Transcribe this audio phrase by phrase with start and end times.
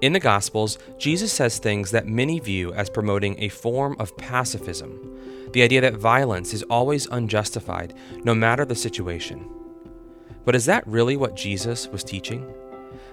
[0.00, 5.20] In the Gospels, Jesus says things that many view as promoting a form of pacifism
[5.52, 9.48] the idea that violence is always unjustified, no matter the situation.
[10.44, 12.46] But is that really what Jesus was teaching?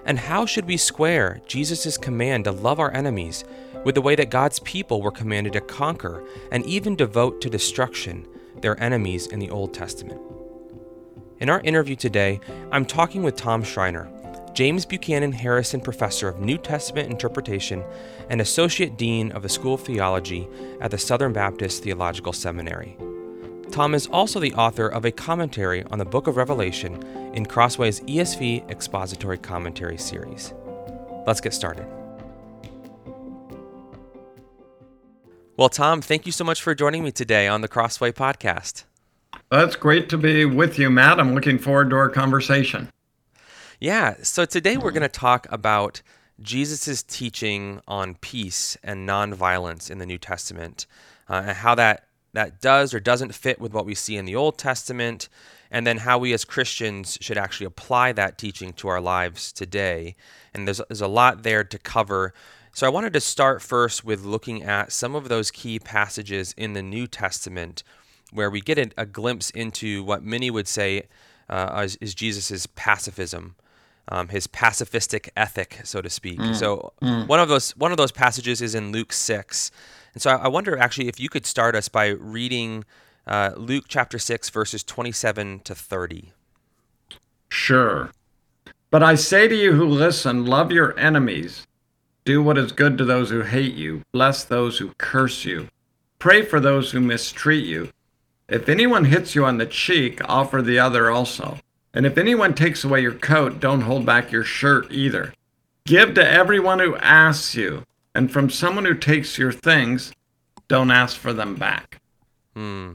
[0.04, 3.44] And how should we square Jesus' command to love our enemies
[3.84, 8.26] with the way that God's people were commanded to conquer and even devote to destruction
[8.60, 10.20] their enemies in the Old Testament?
[11.40, 12.40] In our interview today,
[12.72, 14.10] I'm talking with Tom Schreiner,
[14.58, 17.84] James Buchanan Harrison Professor of New Testament Interpretation
[18.28, 20.48] and Associate Dean of the School of Theology
[20.80, 22.96] at the Southern Baptist Theological Seminary.
[23.70, 27.00] Tom is also the author of a commentary on the book of Revelation
[27.34, 30.52] in Crossway's ESV Expository Commentary series.
[31.24, 31.86] Let's get started.
[35.56, 38.82] Well, Tom, thank you so much for joining me today on the Crossway podcast.
[39.52, 41.20] That's great to be with you, Matt.
[41.20, 42.88] I'm looking forward to our conversation.
[43.80, 46.02] Yeah, so today we're going to talk about
[46.40, 50.86] Jesus' teaching on peace and nonviolence in the New Testament,
[51.30, 54.34] uh, and how that, that does or doesn't fit with what we see in the
[54.34, 55.28] Old Testament,
[55.70, 60.16] and then how we as Christians should actually apply that teaching to our lives today.
[60.52, 62.34] And there's, there's a lot there to cover.
[62.72, 66.72] So I wanted to start first with looking at some of those key passages in
[66.72, 67.84] the New Testament
[68.32, 71.04] where we get a, a glimpse into what many would say
[71.48, 73.54] uh, is, is Jesus' pacifism
[74.08, 76.38] um, his pacifistic ethic, so to speak.
[76.38, 76.56] Mm.
[76.56, 77.26] So mm.
[77.26, 79.70] one of those one of those passages is in Luke six,
[80.14, 82.84] and so I, I wonder actually if you could start us by reading
[83.26, 86.32] uh, Luke chapter six verses twenty seven to thirty.
[87.50, 88.10] Sure,
[88.90, 91.66] but I say to you who listen, love your enemies,
[92.24, 95.68] do what is good to those who hate you, bless those who curse you,
[96.18, 97.90] pray for those who mistreat you.
[98.48, 101.58] If anyone hits you on the cheek, offer the other also.
[101.94, 105.32] And if anyone takes away your coat, don't hold back your shirt either.
[105.84, 110.12] Give to everyone who asks you, and from someone who takes your things,
[110.68, 112.00] don't ask for them back.
[112.54, 112.92] Hmm.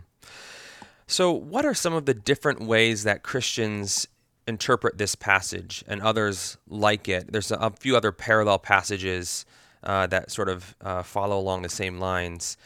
[1.08, 4.08] So, what are some of the different ways that Christians
[4.48, 7.32] interpret this passage and others like it?
[7.32, 9.46] There's a, few other parallel passages
[9.84, 12.58] uh, that sort of uh, follow along the same lines.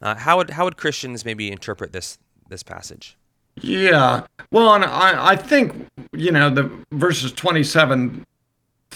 [0.00, 3.16] Uh, how would how would Christians maybe interpret this this passage?
[3.60, 4.26] Yeah.
[4.50, 8.26] Well, and I, I think, you know, the verses 27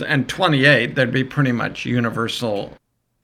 [0.07, 2.73] and 28, there'd be pretty much universal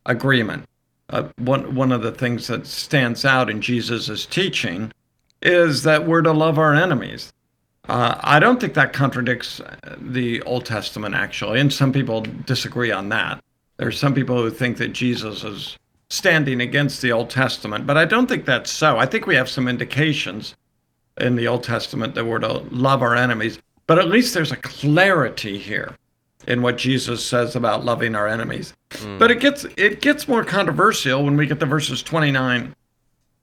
[0.07, 0.65] agreement.
[1.11, 4.93] Uh, one, one of the things that stands out in Jesus' teaching
[5.43, 7.33] is that we're to love our enemies.
[7.89, 9.61] Uh, I don't think that contradicts
[9.99, 13.43] the Old Testament, actually, and some people disagree on that.
[13.77, 15.77] There are some people who think that Jesus is
[16.09, 18.99] standing against the Old Testament, but I don't think that's so.
[18.99, 20.55] I think we have some indications
[21.23, 24.57] in the Old Testament that we're to love our enemies, but at least there's a
[24.57, 25.97] clarity here
[26.47, 28.75] in what Jesus says about loving our enemies.
[28.91, 29.19] Mm.
[29.19, 32.75] But it gets it gets more controversial when we get to verses 29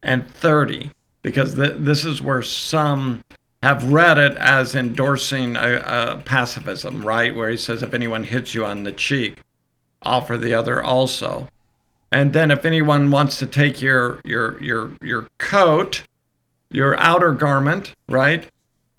[0.03, 0.91] and 30
[1.21, 3.23] because th- this is where some
[3.63, 7.35] have read it as endorsing a, a pacifism, right?
[7.35, 9.39] Where he says if anyone hits you on the cheek,
[10.01, 11.47] offer the other also.
[12.11, 16.03] And then if anyone wants to take your your your your coat,
[16.69, 18.47] your outer garment, right?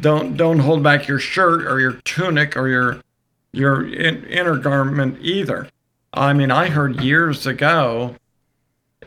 [0.01, 3.01] Don't don't hold back your shirt or your tunic or your
[3.53, 5.69] your in, inner garment either.
[6.13, 8.17] I mean, I heard years ago,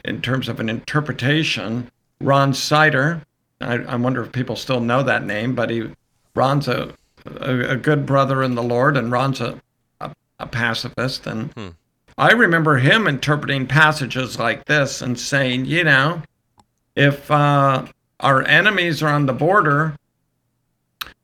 [0.05, 1.91] in terms of an interpretation,
[2.21, 3.23] Ron Sider.
[3.59, 5.89] I, I wonder if people still know that name, but he
[6.35, 6.93] Ron's a
[7.25, 9.61] a, a good brother in the Lord, and Ron's a
[9.99, 11.69] a, a pacifist, and hmm.
[12.17, 16.21] I remember him interpreting passages like this and saying, you know,
[16.95, 17.87] if uh,
[18.19, 19.95] our enemies are on the border.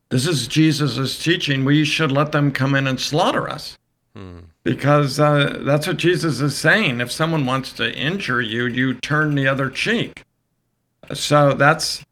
[0.09, 1.66] This is Jesus' teaching.
[1.66, 3.77] We should let them come in and slaughter us.
[4.16, 4.39] Hmm.
[4.63, 6.99] Because uh, that's what Jesus is saying.
[6.99, 10.23] If someone wants to injure you, you turn the other cheek.
[11.13, 12.03] So that's,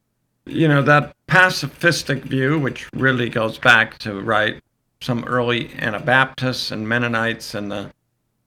[0.46, 4.62] you know, that pacifistic view, which really goes back to, right,
[5.02, 7.92] some early Anabaptists and Mennonites in the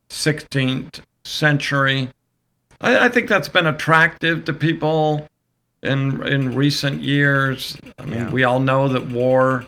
[0.08, 2.10] 16th century.
[2.80, 5.28] I, I think that's been attractive to people
[5.82, 7.76] in in recent years.
[7.98, 8.30] I mean, yeah.
[8.30, 9.64] we all know that war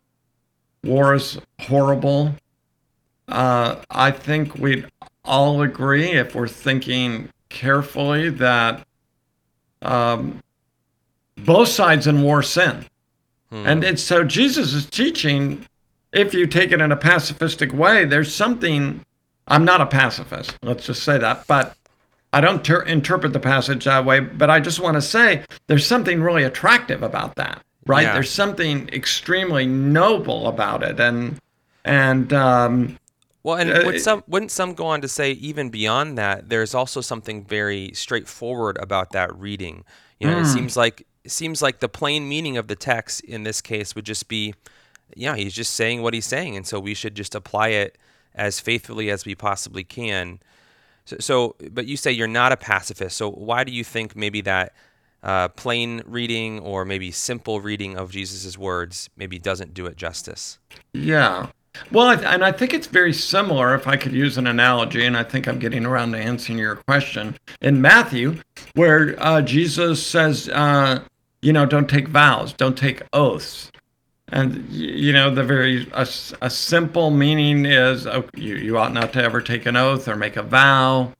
[0.84, 2.34] war is horrible.
[3.28, 4.86] Uh, I think we'd
[5.24, 8.86] all agree if we're thinking carefully that
[9.80, 10.42] um,
[11.36, 12.84] both sides in war sin,
[13.50, 13.66] hmm.
[13.66, 15.66] and it's so Jesus is teaching.
[16.12, 19.04] If you take it in a pacifistic way, there's something.
[19.48, 20.56] I'm not a pacifist.
[20.62, 21.76] Let's just say that, but
[22.32, 25.86] I don't ter- interpret the passage that way, but I just want to say there's
[25.86, 28.02] something really attractive about that, right?
[28.04, 28.14] Yeah.
[28.14, 31.38] There's something extremely noble about it, and
[31.84, 32.98] and um,
[33.42, 36.74] Well, and Uh, would some wouldn't some go on to say even beyond that, there's
[36.74, 39.84] also something very straightforward about that reading.
[40.20, 40.52] You know, it Mm.
[40.54, 44.06] seems like it seems like the plain meaning of the text in this case would
[44.06, 44.54] just be,
[45.14, 47.98] yeah, he's just saying what he's saying, and so we should just apply it
[48.34, 50.40] as faithfully as we possibly can.
[51.04, 53.16] So, so but you say you're not a pacifist.
[53.16, 54.74] So why do you think maybe that
[55.22, 60.58] uh, plain reading or maybe simple reading of Jesus' words maybe doesn't do it justice?
[60.92, 61.48] Yeah.
[61.90, 65.24] Well, and I think it's very similar, if I could use an analogy, and I
[65.24, 67.36] think I'm getting around to answering your question.
[67.62, 68.36] In Matthew,
[68.74, 71.02] where uh, Jesus says, uh,
[71.40, 73.72] you know, don't take vows, don't take oaths.
[74.32, 76.08] And, you know, the very, a,
[76.40, 80.16] a simple meaning is oh, you, you ought not to ever take an oath or
[80.16, 81.12] make a vow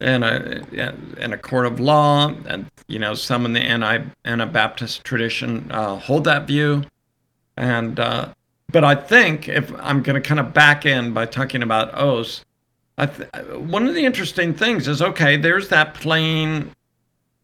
[0.00, 0.64] in a,
[1.18, 2.34] in a court of law.
[2.46, 6.84] And, you know, some in the anti, Anabaptist tradition uh, hold that view.
[7.56, 8.34] And, uh,
[8.72, 12.44] but I think if I'm going to kind of back in by talking about oaths,
[12.98, 16.72] th- one of the interesting things is okay, there's that plain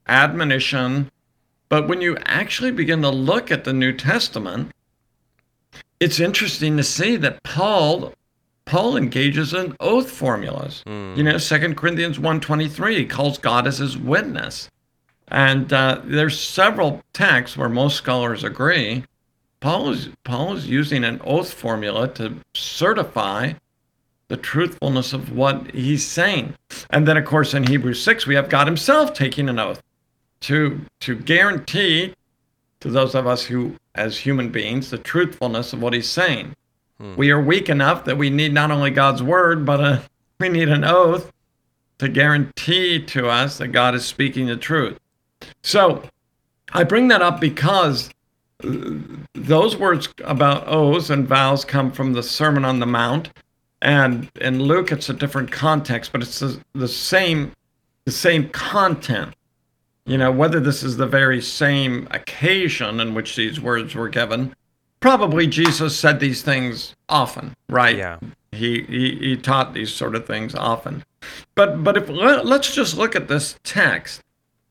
[0.08, 1.08] admonition,
[1.68, 4.72] but when you actually begin to look at the New Testament,
[6.00, 8.12] it's interesting to see that Paul
[8.66, 10.82] Paul engages in oath formulas.
[10.86, 11.14] Hmm.
[11.16, 14.70] You know, Second Corinthians 1.23, he calls God as his witness.
[15.28, 19.04] And uh, there's several texts where most scholars agree
[19.64, 23.54] Paul is Paul is using an oath formula to certify
[24.28, 26.52] the truthfulness of what he's saying.
[26.90, 29.82] And then of course in Hebrews 6 we have God himself taking an oath
[30.40, 32.12] to to guarantee
[32.80, 36.54] to those of us who as human beings the truthfulness of what he's saying.
[37.16, 40.00] We are weak enough that we need not only God's word but uh
[40.40, 41.32] we need an oath
[41.98, 44.98] to guarantee to us that God is speaking the truth.
[45.62, 46.02] So
[46.72, 48.10] I bring that up because
[49.34, 53.30] those words about oaths and vows come from the Sermon on the Mount,
[53.82, 57.52] and in Luke it's a different context, but it's the, the same
[58.04, 59.34] the same content.
[60.06, 64.54] You know, whether this is the very same occasion in which these words were given,
[65.00, 67.96] probably Jesus said these things often, right?
[67.96, 68.18] Yeah.
[68.52, 71.04] He, he he taught these sort of things often.
[71.54, 74.20] But but if let, let's just look at this text.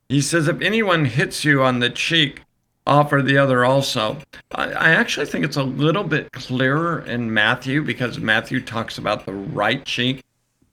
[0.07, 2.43] He says, if anyone hits you on the cheek,
[2.85, 4.17] offer the other also.
[4.51, 9.25] I, I actually think it's a little bit clearer in Matthew because Matthew talks about
[9.25, 10.23] the right cheek.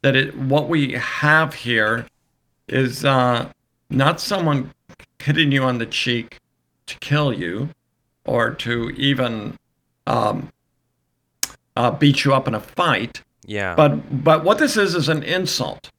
[0.03, 2.07] That it what we have here
[2.69, 3.51] is uh,
[3.91, 4.73] not someone
[5.19, 6.39] hitting you on the cheek
[6.87, 7.71] to kill you
[8.25, 9.57] or to even
[10.07, 10.51] um,
[11.77, 13.23] uh, beat you up in a fight.
[13.45, 13.75] Yeah.
[13.75, 15.91] But but what this is is an insult.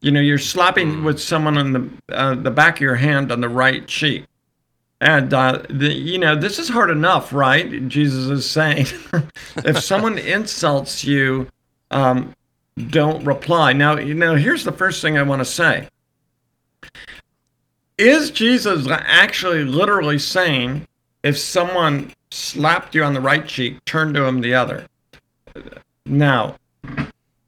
[0.00, 3.40] You know, you're slapping with someone on the uh, the back of your hand on
[3.40, 4.26] the right cheek,
[5.00, 7.88] and uh, the, you know this is hard enough, right?
[7.88, 8.86] Jesus is saying,
[9.64, 11.48] if someone insults you,
[11.90, 12.34] um,
[12.90, 13.72] don't reply.
[13.72, 15.88] Now, you know, here's the first thing I want to say:
[17.98, 20.86] Is Jesus actually literally saying,
[21.22, 24.86] if someone slapped you on the right cheek, turn to him the other?
[26.06, 26.56] Now,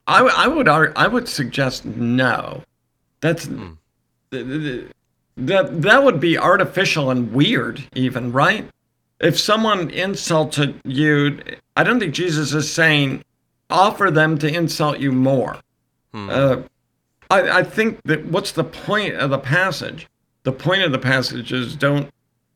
[0.07, 2.65] I, w- I would ar- I would suggest no.
[3.21, 3.61] That's th-
[4.33, 4.85] th- th-
[5.37, 8.69] that that would be artificial and weird, even right?
[9.21, 11.39] If someone insulted you,
[11.77, 13.23] I don't think Jesus is saying
[13.71, 15.59] offer them to insult you more.
[16.13, 16.63] Uh,
[17.31, 20.09] I, I think that what's the point of the passage?
[20.51, 22.11] The point of the passage is don't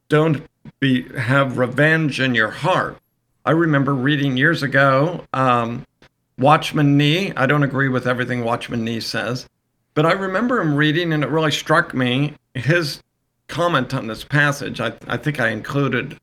[0.08, 0.42] don't
[0.80, 2.98] be have revenge in your heart.
[3.44, 5.84] I remember reading years ago, um,
[6.36, 7.32] Watchman Nee.
[7.36, 9.48] I don't agree with everything Watchman Nee says,
[9.94, 13.00] but I remember him reading, and it really struck me his
[13.46, 14.80] comment on this passage.
[14.80, 16.18] I, I think I included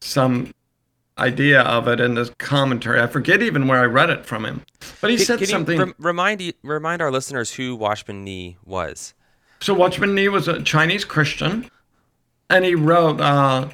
[0.00, 0.52] some
[1.18, 3.00] idea of it in this commentary.
[3.00, 4.62] I forget even where I read it from him,
[5.00, 5.78] but he Can- said can you something.
[5.80, 9.12] rem- remind remind our listeners who Watchman Nee was.
[9.60, 11.70] So Watchman Nee was a Chinese Christian,
[12.50, 13.68] and he wrote uh,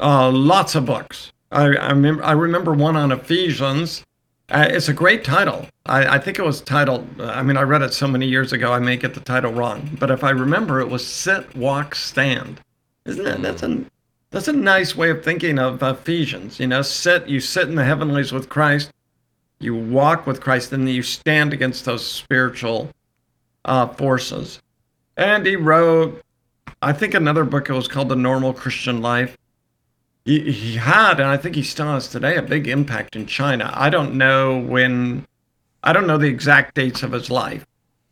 [0.00, 1.32] uh, lots of books.
[1.50, 4.04] I, I remember I remember one on Ephesians.
[4.48, 5.66] Uh, it's a great title.
[5.86, 7.08] I, I think it was titled.
[7.20, 8.72] I mean, I read it so many years ago.
[8.72, 12.60] I may get the title wrong, but if I remember, it was "Sit, Walk, Stand."
[13.06, 13.84] Isn't that that's a
[14.30, 16.60] that's a nice way of thinking of Ephesians?
[16.60, 17.28] You know, sit.
[17.28, 18.90] You sit in the heavenlies with Christ.
[19.58, 22.90] You walk with Christ, and then you stand against those spiritual
[23.64, 24.60] uh, forces.
[25.16, 26.22] And he wrote,
[26.82, 27.68] I think another book.
[27.70, 29.36] It was called The Normal Christian Life.
[30.24, 33.70] He, he had, and I think he still has today, a big impact in China.
[33.74, 35.24] I don't know when,
[35.84, 37.64] I don't know the exact dates of his life,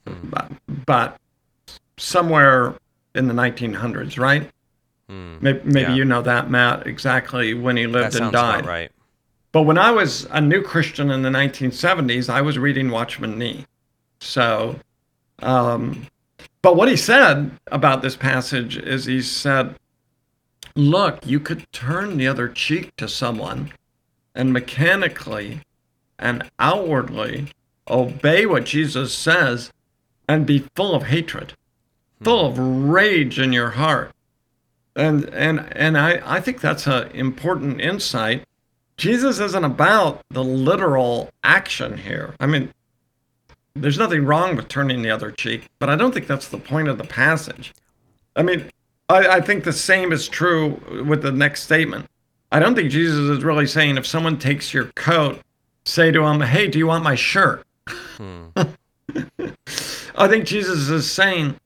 [0.04, 0.50] but,
[0.86, 1.18] but
[1.96, 2.74] somewhere
[3.16, 4.48] in the 1900s, right?
[5.08, 5.36] Hmm.
[5.40, 5.94] Maybe, maybe Yeah.
[5.94, 8.64] you know that, Matt, exactly when he That lived and died.
[8.64, 8.92] right.
[9.50, 13.66] But when I was a new Christian in the 1970s, I was reading Watchman Nee.
[14.20, 14.76] So,
[15.42, 16.06] um,
[16.62, 19.74] but what he said about this passage is he said,
[20.74, 23.72] look, you could turn the other cheek to someone
[24.34, 25.60] and mechanically
[26.18, 27.48] and outwardly
[27.88, 29.72] obey what Jesus says
[30.28, 31.54] and be full of hatred,
[32.22, 34.10] full of rage in your heart.
[34.96, 38.44] And and and I, I think that's an important insight.
[38.96, 42.34] Jesus isn't about the literal action here.
[42.38, 42.72] I mean,
[43.74, 46.88] there's nothing wrong with turning the other cheek, but I don't think that's the point
[46.88, 47.74] of the passage.
[48.36, 48.70] I mean,
[49.08, 52.06] I, I think the same is true with the next statement.
[52.52, 55.40] I don't think Jesus is really saying if someone takes your coat,
[55.84, 57.66] say to him, Hey, do you want my shirt?
[57.88, 58.46] Hmm.
[60.16, 61.58] I think Jesus is saying,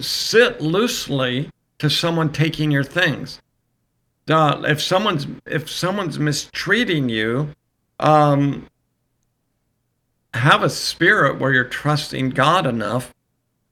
[0.00, 3.40] sit loosely to someone taking your things.
[4.28, 7.48] Uh, if someone's if someone's mistreating you,
[7.98, 8.68] um,
[10.34, 13.12] have a spirit where you're trusting God enough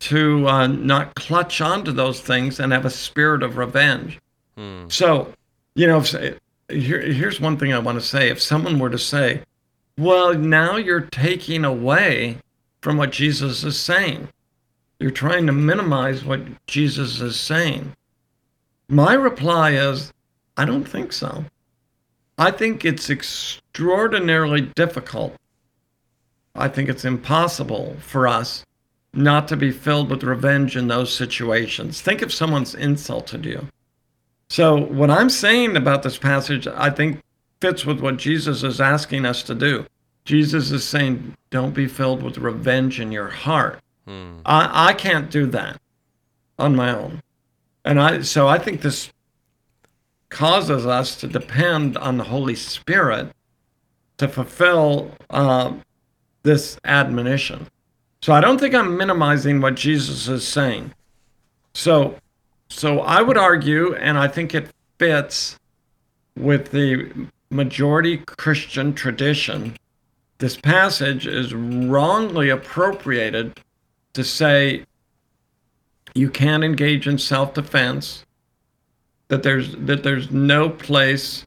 [0.00, 4.18] to uh, not clutch onto those things and have a spirit of revenge.
[4.56, 4.88] Hmm.
[4.88, 5.32] So,
[5.74, 6.38] you know, if,
[6.68, 8.28] here, here's one thing I want to say.
[8.30, 9.42] If someone were to say,
[9.98, 12.38] well, now you're taking away
[12.80, 14.28] from what Jesus is saying,
[14.98, 17.94] you're trying to minimize what Jesus is saying.
[18.88, 20.12] My reply is,
[20.56, 21.44] I don't think so.
[22.38, 25.36] I think it's extraordinarily difficult.
[26.54, 28.64] I think it's impossible for us
[29.12, 32.00] not to be filled with revenge in those situations.
[32.00, 33.68] Think if someone's insulted you.
[34.48, 37.20] So, what I'm saying about this passage, I think
[37.60, 39.86] fits with what Jesus is asking us to do.
[40.24, 43.80] Jesus is saying, don't be filled with revenge in your heart.
[44.06, 44.40] Hmm.
[44.44, 45.80] I, I can't do that
[46.58, 47.22] on my own.
[47.84, 49.10] And I so I think this
[50.28, 53.32] causes us to depend on the Holy Spirit
[54.18, 55.72] to fulfill uh,
[56.42, 57.68] this admonition.
[58.22, 60.92] So I don't think I'm minimizing what Jesus is saying.
[61.74, 62.16] So
[62.68, 64.68] so I would argue, and I think it
[64.98, 65.58] fits
[66.36, 67.10] with the
[67.50, 69.76] majority Christian tradition,
[70.38, 73.60] this passage is wrongly appropriated
[74.12, 74.84] to say
[76.14, 78.24] you can't engage in self-defense,
[79.28, 81.46] that there's that there's no place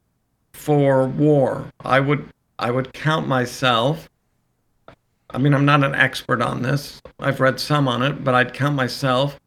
[0.54, 1.72] for war.
[1.82, 4.10] I would I would count myself
[5.34, 7.02] I mean, I'm not an expert on this.
[7.20, 9.40] I've read some on it, but I'd count myself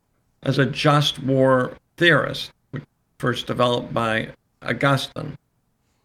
[0.42, 2.52] as a just war theorist,
[3.18, 4.28] first developed by
[4.62, 5.36] Augustine.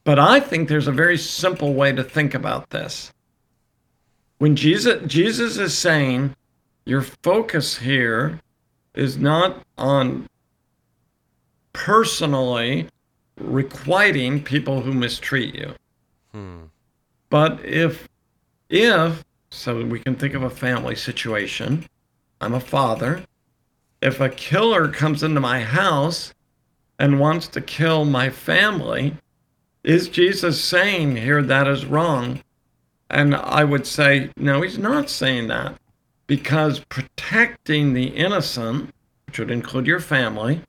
[0.03, 3.11] But I think there's a very simple way to think about this.
[4.37, 6.35] When Jesus, Jesus is saying,
[6.85, 8.39] your focus here
[8.95, 10.27] is not on
[11.73, 12.87] personally
[13.39, 15.73] requiting people who mistreat you.
[16.31, 16.63] Hmm.
[17.29, 18.07] But if
[18.69, 21.85] if so we can think of a family situation.
[22.39, 23.23] I'm a father.
[24.01, 26.33] If a killer comes into my house
[26.97, 29.15] and wants to kill my family,
[29.83, 32.41] is Jesus saying here that is wrong?
[33.09, 35.77] And I would say, no, he's not saying that
[36.27, 38.93] because protecting the innocent,
[39.27, 40.61] which would include your family,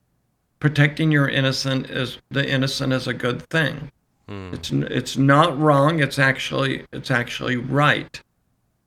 [0.58, 3.92] protecting your innocent is the innocent is a good thing.
[4.28, 4.50] Hmm.
[4.52, 6.00] It's it's not wrong.
[6.00, 8.20] It's actually it's actually right.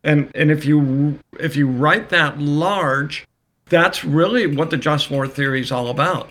[0.05, 3.27] And and if you if you write that large,
[3.65, 6.29] that's really what the just war theory is all about.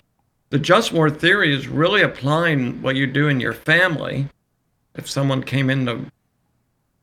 [0.49, 4.29] The just war theory is really applying what you do in your family.
[4.95, 6.05] If someone came in to,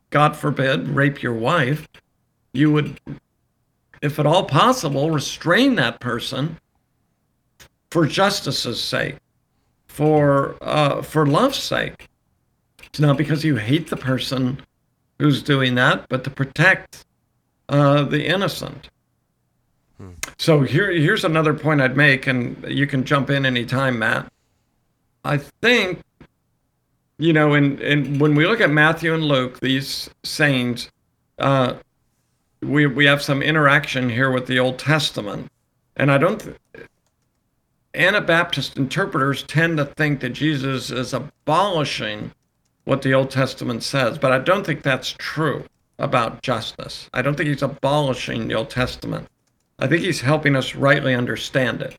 [0.09, 1.87] God forbid, rape your wife,
[2.55, 2.99] you would,
[4.01, 6.57] if at all possible, restrain that person
[7.91, 9.17] for justice's sake,
[9.89, 12.09] for uh, for love's sake.
[12.83, 14.63] It's not because you hate the person
[15.23, 17.05] who's doing that, but to protect
[17.69, 18.91] uh, the innocent.
[19.99, 20.11] Hmm.
[20.37, 24.33] So here, here's another point I'd make, and you can jump in anytime, Matt.
[25.25, 26.03] I think,
[27.19, 30.91] you know, in, in when we look at Matthew and Luke, these sayings,
[31.39, 31.75] uh,
[32.61, 35.53] we we have some interaction here with the Old Testament,
[35.97, 36.41] and I don't.
[36.41, 36.57] Th-
[37.95, 42.33] Anabaptist interpreters tend to think that Jesus is abolishing
[42.85, 45.65] what the Old Testament says, but I don't think that's true
[45.99, 47.09] about justice.
[47.13, 49.29] I don't think he's abolishing the Old Testament.
[49.79, 51.97] I think he's helping us rightly understand it.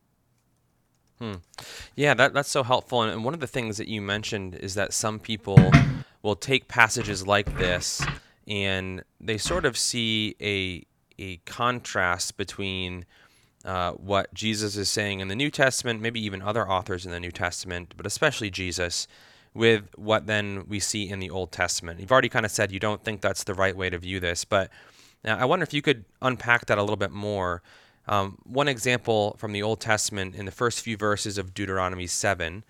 [1.20, 1.36] Hmm.
[1.96, 3.02] Yeah, that, that's so helpful.
[3.02, 5.72] And one of the things that you mentioned is that some people
[6.22, 8.06] will take passages like this
[8.48, 10.86] and they sort of see a,
[11.18, 13.06] a contrast between
[13.64, 17.20] uh, what Jesus is saying in the New Testament, maybe even other authors in the
[17.20, 19.08] New Testament, but especially Jesus,
[19.54, 22.00] with what then we see in the Old Testament.
[22.00, 24.46] You've already kind of said you don't think that's the right way to view this,
[24.46, 24.70] but
[25.26, 27.62] I wonder if you could unpack that a little bit more.
[28.08, 32.64] Um, one example from the Old Testament in the first few verses of Deuteronomy 7,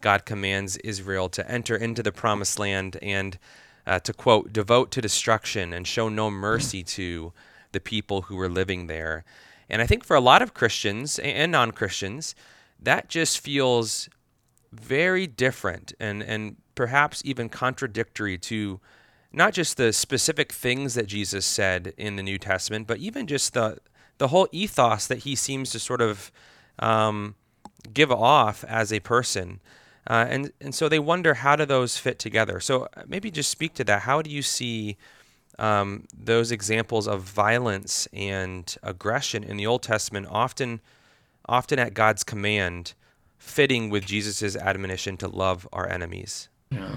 [0.00, 3.38] God commands Israel to enter into the promised land and
[3.86, 7.32] uh, to quote, devote to destruction and show no mercy to
[7.72, 9.24] the people who were living there.
[9.68, 12.34] And I think for a lot of Christians and non Christians,
[12.80, 14.08] that just feels
[14.72, 18.80] very different and, and perhaps even contradictory to
[19.32, 23.54] not just the specific things that Jesus said in the New Testament, but even just
[23.54, 23.78] the,
[24.18, 26.32] the whole ethos that he seems to sort of
[26.78, 27.34] um,
[27.92, 29.60] give off as a person.
[30.08, 32.58] Uh, and, and so they wonder how do those fit together?
[32.58, 34.02] So maybe just speak to that.
[34.02, 34.96] How do you see
[35.58, 40.80] um, those examples of violence and aggression in the Old Testament often,
[41.46, 42.94] often at God's command,
[43.40, 46.48] fitting with Jesus' admonition to love our enemies?
[46.70, 46.94] Yeah.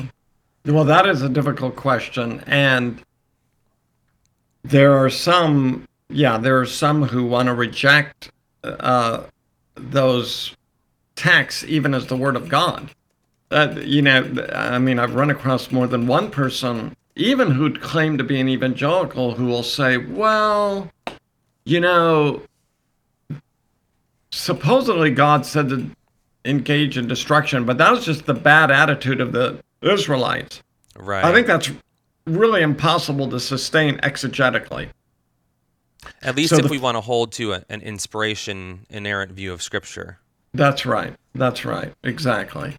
[0.66, 2.44] Well, that is a difficult question.
[2.46, 3.02] And
[4.64, 8.32] there are some, yeah, there are some who want to reject
[8.64, 9.24] uh,
[9.74, 10.56] those
[11.16, 12.92] texts even as the Word of God.
[13.50, 18.18] Uh, you know, I mean, I've run across more than one person even who'd claim
[18.18, 20.90] to be an evangelical who will say, well,
[21.66, 22.42] you know,
[24.32, 25.90] supposedly God said to
[26.46, 30.62] engage in destruction, but that was just the bad attitude of the Israelites.
[30.98, 31.24] Right.
[31.24, 31.72] I think that's
[32.26, 34.90] really impossible to sustain exegetically.
[36.22, 39.54] At least so if the, we want to hold to a, an inspiration inerrant view
[39.54, 40.20] of Scripture.
[40.54, 41.16] That's right.
[41.34, 41.94] That's right.
[42.04, 42.76] Exactly.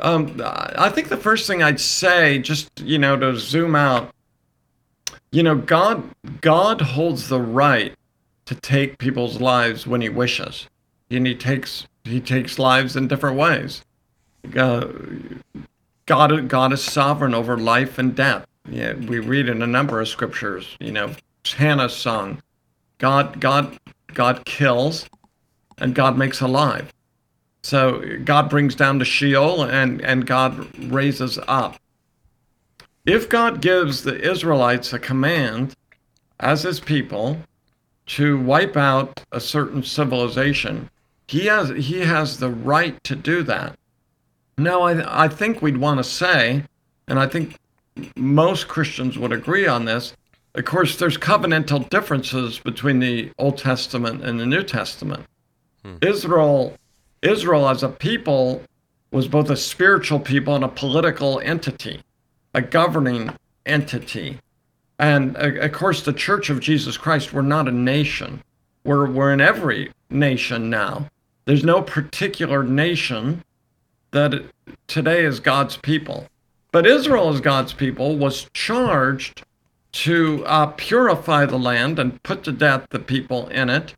[0.00, 4.12] Um, I think the first thing I'd say, just you know, to zoom out,
[5.30, 6.04] you know, God
[6.40, 7.94] God holds the right
[8.46, 10.68] to take people's lives when He wishes,
[11.10, 13.82] and He takes He takes lives in different ways.
[14.56, 14.88] Uh,
[16.06, 18.46] God God is sovereign over life and death.
[18.68, 20.76] Yeah, we read in a number of scriptures.
[20.80, 21.14] You know,
[21.56, 22.42] Hannah's song,
[22.98, 23.78] God God
[24.12, 25.08] God kills,
[25.78, 26.92] and God makes alive.
[27.62, 31.76] So God brings down to Sheol and, and God raises up.
[33.06, 35.74] If God gives the Israelites a command
[36.40, 37.38] as his people
[38.06, 40.90] to wipe out a certain civilization,
[41.26, 43.78] he has he has the right to do that.
[44.58, 46.64] Now I I think we'd want to say,
[47.08, 47.58] and I think
[48.16, 50.14] most Christians would agree on this.
[50.54, 55.26] Of course, there's covenantal differences between the Old Testament and the New Testament.
[55.84, 55.96] Hmm.
[56.02, 56.76] Israel
[57.22, 58.62] Israel as a people
[59.10, 62.02] was both a spiritual people and a political entity,
[62.52, 63.30] a governing
[63.64, 64.38] entity.
[64.98, 68.42] And uh, of course, the Church of Jesus Christ, we're not a nation.
[68.84, 71.08] We're, we're in every nation now.
[71.44, 73.44] There's no particular nation
[74.12, 74.44] that
[74.86, 76.26] today is God's people.
[76.72, 79.44] But Israel, as God's people, was charged
[79.92, 83.94] to uh, purify the land and put to death the people in it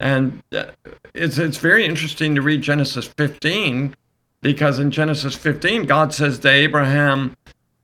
[0.00, 0.66] and uh,
[1.14, 3.94] it's, it's very interesting to read Genesis 15
[4.40, 7.36] because in Genesis 15, God says to Abraham,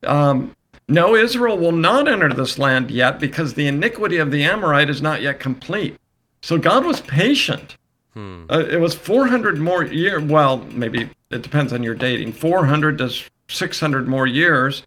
[0.05, 0.55] um,
[0.89, 5.01] No, Israel will not enter this land yet because the iniquity of the Amorite is
[5.01, 5.97] not yet complete.
[6.43, 7.77] So God was patient.
[8.15, 8.45] Hmm.
[8.51, 10.21] Uh, it was 400 more year.
[10.21, 12.33] Well, maybe it depends on your dating.
[12.33, 13.11] 400 to
[13.49, 14.83] 600 more years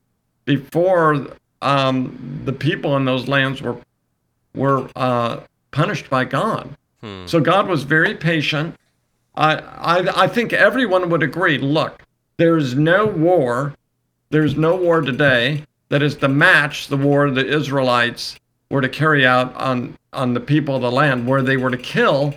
[0.46, 1.28] before
[1.62, 3.78] um, the people in those lands were
[4.56, 5.40] were uh,
[5.72, 6.76] punished by God.
[7.02, 7.26] Hmm.
[7.26, 8.76] So God was very patient.
[9.36, 12.04] I, I, I think everyone would agree look,
[12.38, 13.74] there's no war,
[14.30, 19.26] there's no war today that is to match the war the Israelites were to carry
[19.26, 22.34] out on, on the people of the land, where they were to kill,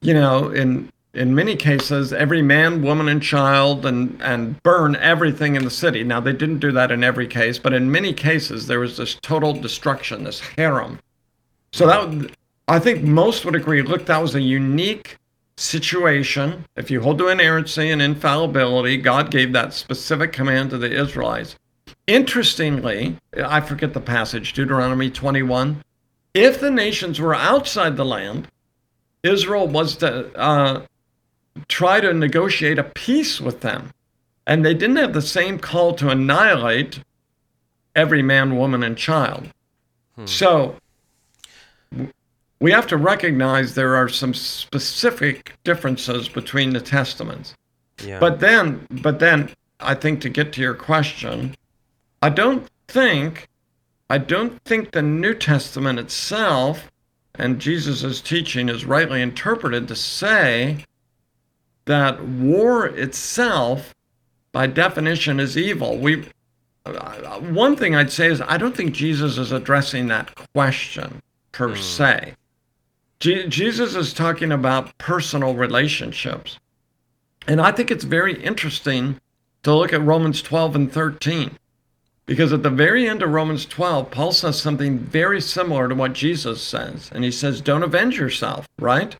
[0.00, 5.56] you know, in in many cases, every man, woman, and child, and, and burn everything
[5.56, 6.04] in the city.
[6.04, 9.16] Now, they didn't do that in every case, but in many cases, there was this
[9.22, 10.98] total destruction, this herem.
[11.72, 12.30] So that
[12.68, 15.16] I think most would agree look, that was a unique
[15.56, 16.64] situation.
[16.76, 21.56] If you hold to inerrancy and infallibility, God gave that specific command to the Israelites.
[22.06, 25.82] Interestingly, I forget the passage, Deuteronomy 21.
[26.34, 28.48] If the nations were outside the land,
[29.28, 30.82] Israel was to uh,
[31.68, 33.92] try to negotiate a peace with them.
[34.46, 37.00] And they didn't have the same call to annihilate
[37.94, 39.48] every man, woman, and child.
[40.16, 40.26] Hmm.
[40.26, 40.76] So
[42.60, 47.54] we have to recognize there are some specific differences between the testaments.
[48.04, 48.18] Yeah.
[48.18, 51.54] But then, but then, I think to get to your question,
[52.22, 53.48] I don't think,
[54.10, 56.90] I don't think the New Testament itself
[57.38, 60.84] and Jesus' teaching is rightly interpreted to say
[61.84, 63.94] that war itself
[64.52, 65.98] by definition is evil.
[65.98, 66.26] We
[66.84, 71.22] uh, one thing I'd say is I don't think Jesus is addressing that question
[71.52, 71.78] per mm.
[71.78, 72.34] se.
[73.20, 76.58] Je- Jesus is talking about personal relationships.
[77.46, 79.20] And I think it's very interesting
[79.62, 81.58] to look at Romans 12 and 13.
[82.28, 86.12] Because at the very end of Romans 12, Paul says something very similar to what
[86.12, 87.08] Jesus says.
[87.10, 89.16] And he says, Don't avenge yourself, right?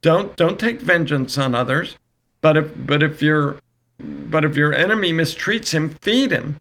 [0.00, 1.98] Don't don't take vengeance on others.
[2.40, 3.58] But if but if your
[3.98, 6.60] but if your enemy mistreats him, feed him.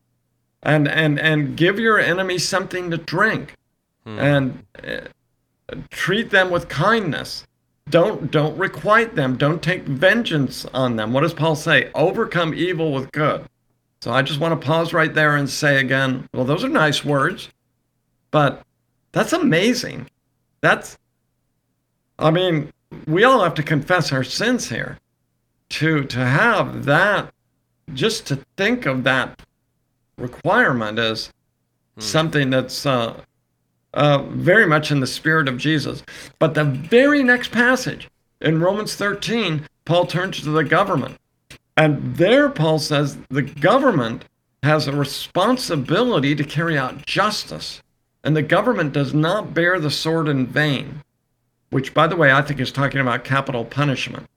[0.61, 3.55] And and and give your enemy something to drink.
[4.03, 4.19] Hmm.
[4.19, 7.47] And uh, treat them with kindness.
[7.89, 9.37] Don't don't requite them.
[9.37, 11.13] Don't take vengeance on them.
[11.13, 11.89] What does Paul say?
[11.95, 13.45] Overcome evil with good.
[14.03, 17.05] So I just want to pause right there and say again, well, those are nice
[17.05, 17.47] words,
[18.31, 18.61] but
[19.13, 20.09] that's amazing.
[20.59, 20.97] That's
[22.19, 22.73] I mean,
[23.07, 24.99] we all have to confess our sins here.
[25.69, 27.33] To to have that
[27.93, 29.41] just to think of that
[30.17, 31.31] requirement as
[31.95, 32.01] hmm.
[32.01, 33.21] something that's uh,
[33.93, 36.03] uh, very much in the spirit of Jesus.
[36.39, 38.09] But the very next passage
[38.41, 41.17] in Romans 13, Paul turns to the government.
[41.75, 44.25] And there, Paul says the government
[44.61, 47.81] has a responsibility to carry out justice.
[48.23, 51.01] And the government does not bear the sword in vain,
[51.71, 54.27] which, by the way, I think is talking about capital punishment.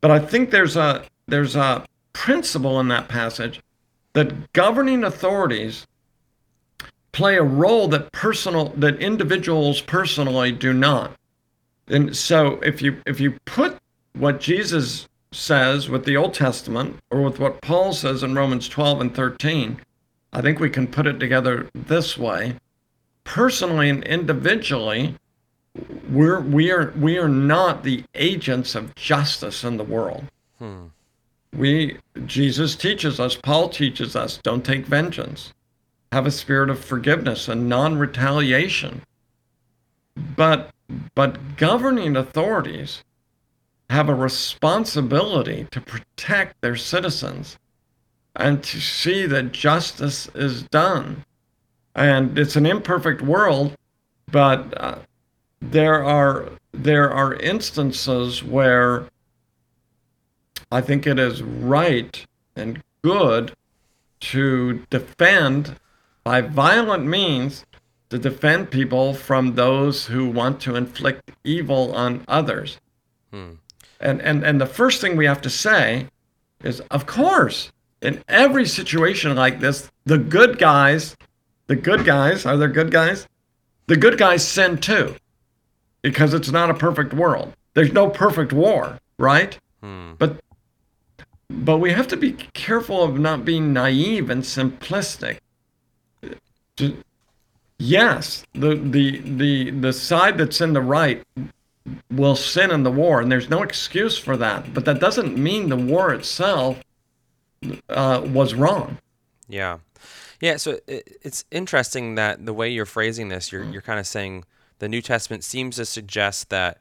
[0.00, 3.60] But I think there's a, there's a principle in that passage
[4.14, 5.86] that governing authorities
[7.12, 11.12] play a role that personal that individuals personally do not.
[11.88, 13.78] And so if you if you put
[14.14, 19.00] what Jesus says with the Old Testament or with what Paul says in Romans 12
[19.00, 19.80] and 13,
[20.32, 22.56] I think we can put it together this way.
[23.24, 25.16] Personally and individually,
[26.10, 30.24] we're we are we are not the agents of justice in the world.
[30.58, 30.86] Hmm.
[31.56, 35.52] We Jesus teaches us, Paul teaches us, don't take vengeance
[36.12, 39.02] have a spirit of forgiveness and non-retaliation.
[40.36, 40.70] But
[41.14, 43.02] but governing authorities
[43.92, 47.58] have a responsibility to protect their citizens
[48.34, 51.24] and to see that justice is done.
[51.94, 53.76] And it's an imperfect world,
[54.30, 54.98] but uh,
[55.60, 59.08] there are there are instances where
[60.70, 62.26] I think it is right
[62.56, 63.52] and good
[64.20, 65.76] to defend
[66.24, 67.66] by violent means
[68.08, 72.80] to defend people from those who want to inflict evil on others.
[73.30, 73.52] Hmm.
[74.02, 76.06] And, and, and the first thing we have to say
[76.62, 81.16] is, of course, in every situation like this, the good guys,
[81.66, 83.28] the good guys, are there good guys?
[83.86, 85.16] The good guys sin too,
[86.02, 87.54] because it's not a perfect world.
[87.74, 89.58] There's no perfect war, right?
[89.82, 90.12] Hmm.
[90.18, 90.40] But
[91.50, 95.38] but we have to be careful of not being naive and simplistic
[97.82, 101.22] yes, the the the the side that's in the right
[102.10, 104.72] will sin in the war, and there's no excuse for that.
[104.72, 106.82] But that doesn't mean the war itself
[107.88, 108.98] uh, was wrong.
[109.48, 109.78] Yeah,
[110.40, 110.56] yeah.
[110.56, 114.44] So it, it's interesting that the way you're phrasing this, you're you're kind of saying
[114.78, 116.78] the New Testament seems to suggest that.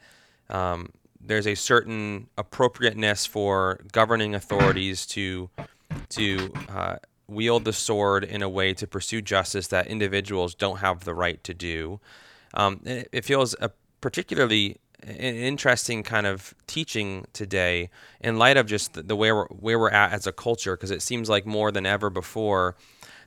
[0.50, 0.90] Um,
[1.24, 5.50] there's a certain appropriateness for governing authorities to
[6.10, 6.96] to uh,
[7.28, 11.44] wield the sword in a way to pursue justice that individuals don't have the right
[11.44, 12.00] to do.
[12.54, 19.04] Um, it feels a particularly interesting kind of teaching today in light of just the,
[19.04, 21.86] the way we're, where we're at as a culture, because it seems like more than
[21.86, 22.76] ever before,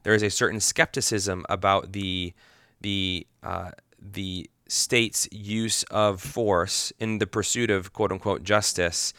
[0.02, 2.32] there is a certain skepticism about the
[2.80, 9.12] the uh, the state's use of force in the pursuit of quote unquote justice.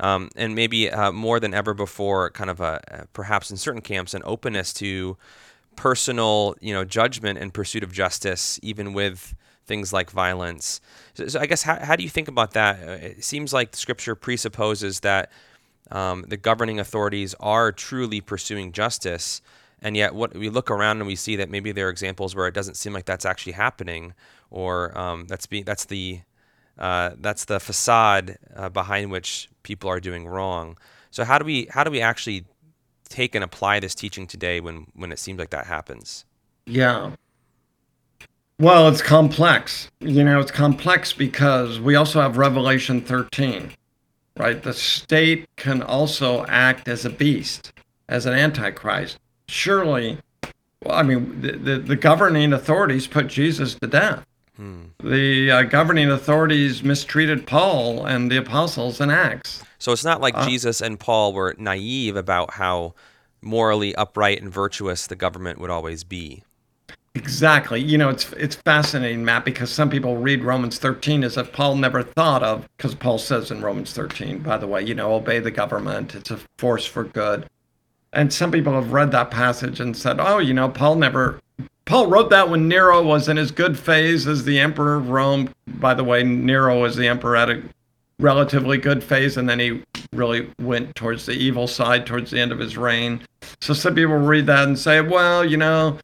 [0.00, 4.14] Um, and maybe uh, more than ever before, kind of a perhaps in certain camps
[4.14, 5.16] an openness to
[5.74, 9.34] personal, you know, judgment and pursuit of justice, even with
[9.68, 10.80] things like violence.
[11.14, 12.88] So, so I guess how, how do you think about that?
[12.88, 15.30] Uh, it seems like Scripture presupposes that
[15.90, 19.40] um, the governing authorities are truly pursuing justice,
[19.80, 22.48] and yet what we look around and we see that maybe there are examples where
[22.48, 24.14] it doesn't seem like that's actually happening,
[24.50, 26.20] or um, that's be that's the
[26.78, 30.76] uh, that's the facade uh, behind which people are doing wrong.
[31.10, 32.44] So how do we how do we actually
[33.08, 36.24] take and apply this teaching today when when it seems like that happens?
[36.66, 37.12] Yeah.
[38.60, 39.88] Well, it's complex.
[40.00, 43.72] You know, it's complex because we also have Revelation 13,
[44.36, 44.60] right?
[44.60, 47.72] The state can also act as a beast,
[48.08, 49.18] as an antichrist.
[49.48, 50.18] Surely,
[50.84, 54.24] well, I mean, the, the, the governing authorities put Jesus to death.
[54.56, 54.86] Hmm.
[55.04, 59.62] The uh, governing authorities mistreated Paul and the apostles in Acts.
[59.78, 62.94] So it's not like uh, Jesus and Paul were naive about how
[63.40, 66.42] morally upright and virtuous the government would always be.
[67.14, 67.80] Exactly.
[67.80, 71.76] You know, it's it's fascinating, Matt, because some people read Romans 13 as if Paul
[71.76, 75.40] never thought of, because Paul says in Romans 13, by the way, you know, obey
[75.40, 76.14] the government.
[76.14, 77.46] It's a force for good.
[78.12, 81.40] And some people have read that passage and said, oh, you know, Paul never.
[81.84, 85.52] Paul wrote that when Nero was in his good phase as the emperor of Rome.
[85.66, 87.62] By the way, Nero was the emperor at a
[88.20, 92.52] relatively good phase, and then he really went towards the evil side towards the end
[92.52, 93.20] of his reign.
[93.60, 95.98] So some people read that and say, well, you know,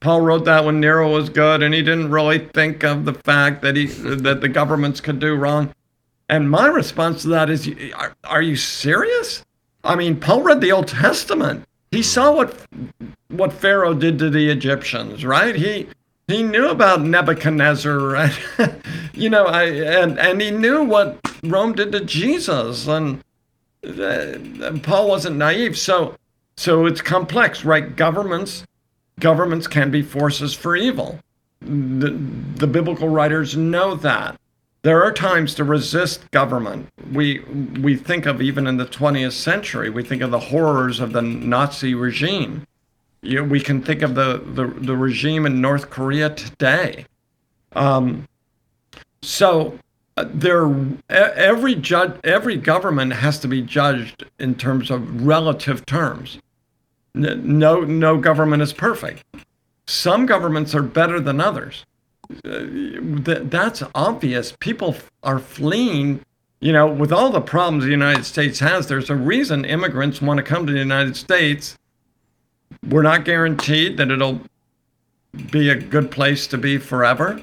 [0.00, 3.62] Paul wrote that when Nero was good, and he didn't really think of the fact
[3.62, 5.74] that he that the governments could do wrong.
[6.28, 9.44] And my response to that is, are, are you serious?
[9.82, 11.64] I mean, Paul read the Old Testament.
[11.90, 12.54] He saw what
[13.28, 15.56] what Pharaoh did to the Egyptians, right?
[15.56, 15.88] He
[16.28, 18.38] he knew about Nebuchadnezzar, and,
[19.14, 23.24] you know, I, and and he knew what Rome did to Jesus, and,
[23.84, 25.76] uh, and Paul wasn't naive.
[25.76, 26.14] So
[26.56, 27.96] so it's complex, right?
[27.96, 28.64] Governments
[29.20, 31.18] governments can be forces for evil.
[31.60, 34.38] The, the biblical writers know that.
[34.82, 36.88] There are times to resist government.
[37.12, 37.40] We
[37.82, 41.20] we think of even in the 20th century, we think of the horrors of the
[41.20, 42.64] Nazi regime.
[43.20, 47.06] You we can think of the, the, the regime in North Korea today.
[47.72, 48.28] Um,
[49.20, 49.78] so
[50.16, 50.72] uh, there,
[51.10, 56.38] every judge, every government has to be judged in terms of relative terms
[57.14, 59.24] no no government is perfect.
[59.86, 61.84] Some governments are better than others.
[62.44, 62.60] Uh,
[63.44, 64.54] that's obvious.
[64.60, 66.20] People are fleeing.
[66.60, 70.38] You know, with all the problems the United States has, there's a reason immigrants want
[70.38, 71.78] to come to the United States.
[72.88, 74.40] We're not guaranteed that it'll
[75.50, 77.40] be a good place to be forever.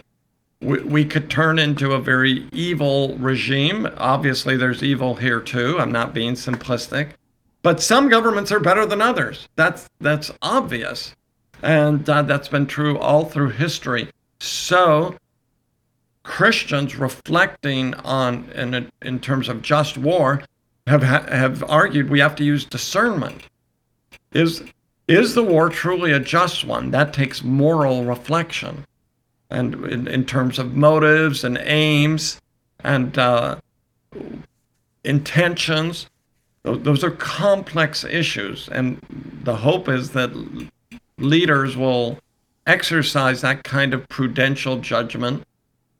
[0.61, 3.87] We, we could turn into a very evil regime.
[3.97, 5.79] Obviously, there's evil here too.
[5.79, 7.11] I'm not being simplistic.
[7.65, 9.47] But some governments are better than others.
[9.55, 11.15] That's that's obvious,
[11.63, 14.11] and uh, that's been true all through history.
[14.39, 15.15] So
[16.21, 20.43] Christians reflecting on in in terms of just war
[20.85, 23.47] have have argued we have to use discernment.
[24.31, 24.61] Is
[25.07, 26.91] is the war truly a just one?
[26.91, 28.85] That takes moral reflection,
[29.49, 32.39] and in, in terms of motives and aims
[32.83, 33.55] and uh,
[35.03, 36.11] intentions
[36.65, 38.99] those are complex issues, and
[39.43, 40.31] the hope is that
[41.17, 42.17] leaders will
[42.65, 45.43] exercise that kind of prudential judgment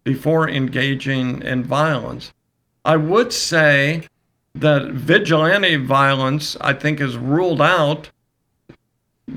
[0.04, 2.34] before engaging in violence.
[2.84, 4.08] I would say
[4.56, 8.10] that vigilante violence, I think, is ruled out.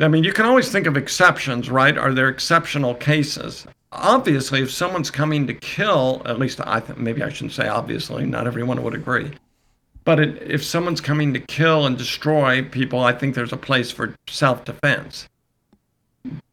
[0.00, 1.96] I mean, you can always think of exceptions, right?
[1.96, 3.66] Are there exceptional cases?
[3.92, 8.26] Obviously, if someone's coming to kill, at least I think maybe I shouldn't say obviously,
[8.26, 9.32] not everyone would agree.
[10.08, 13.90] But it, if someone's coming to kill and destroy people, I think there's a place
[13.90, 15.28] for self-defense.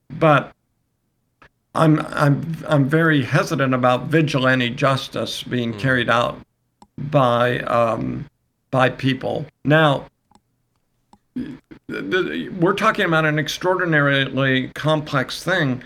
[0.10, 0.52] But
[1.74, 5.80] I'm I'm I'm very hesitant about vigilante justice being mm.
[5.80, 6.38] carried out
[6.98, 8.30] by um,
[8.72, 9.46] by people.
[9.63, 10.08] Now,
[11.88, 15.82] we're talking about an extraordinarily complex thing.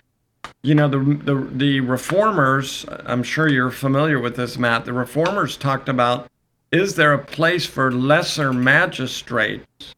[0.64, 2.88] You know, the, the the reformers.
[3.06, 4.86] I'm sure you're familiar with this, Matt.
[4.86, 6.32] The reformers talked about
[6.72, 9.96] is there a place for lesser magistrates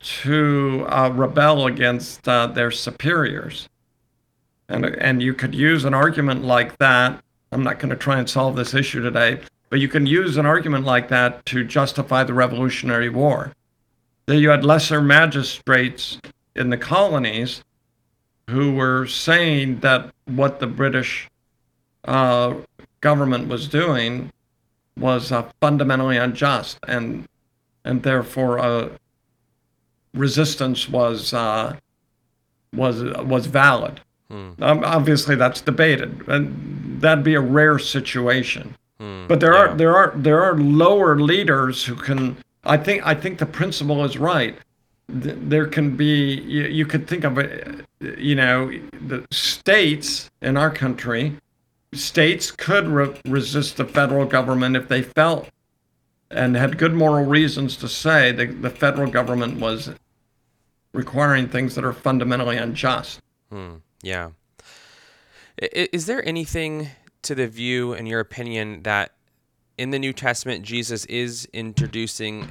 [0.00, 3.68] to uh, rebel against uh, their superiors?
[4.68, 7.22] And, and you could use an argument like that.
[7.50, 10.46] I'm not going to try and solve this issue today, but you can use an
[10.46, 13.52] argument like that to justify the Revolutionary War.
[14.26, 16.20] That you had lesser magistrates
[16.54, 17.62] in the colonies
[18.48, 21.28] who were saying that what the British
[22.04, 22.54] uh,
[23.00, 24.31] government was doing
[24.96, 27.26] was uh, fundamentally unjust, and
[27.84, 28.88] and therefore uh,
[30.14, 31.76] resistance was uh,
[32.74, 34.00] was was valid.
[34.30, 34.50] Hmm.
[34.60, 38.76] Um, obviously, that's debated, and that'd be a rare situation.
[38.98, 39.26] Hmm.
[39.26, 39.60] But there yeah.
[39.60, 42.36] are there are there are lower leaders who can.
[42.64, 44.56] I think I think the principle is right.
[45.08, 48.72] There can be you, you could think of it, you know,
[49.06, 51.36] the states in our country
[51.92, 55.48] states could re- resist the federal government if they felt
[56.30, 59.90] and had good moral reasons to say that the federal government was
[60.94, 63.20] requiring things that are fundamentally unjust.
[63.50, 64.30] Hmm, yeah.
[65.58, 66.88] Is there anything
[67.22, 69.12] to the view, in your opinion, that
[69.78, 72.50] in the New Testament Jesus is introducing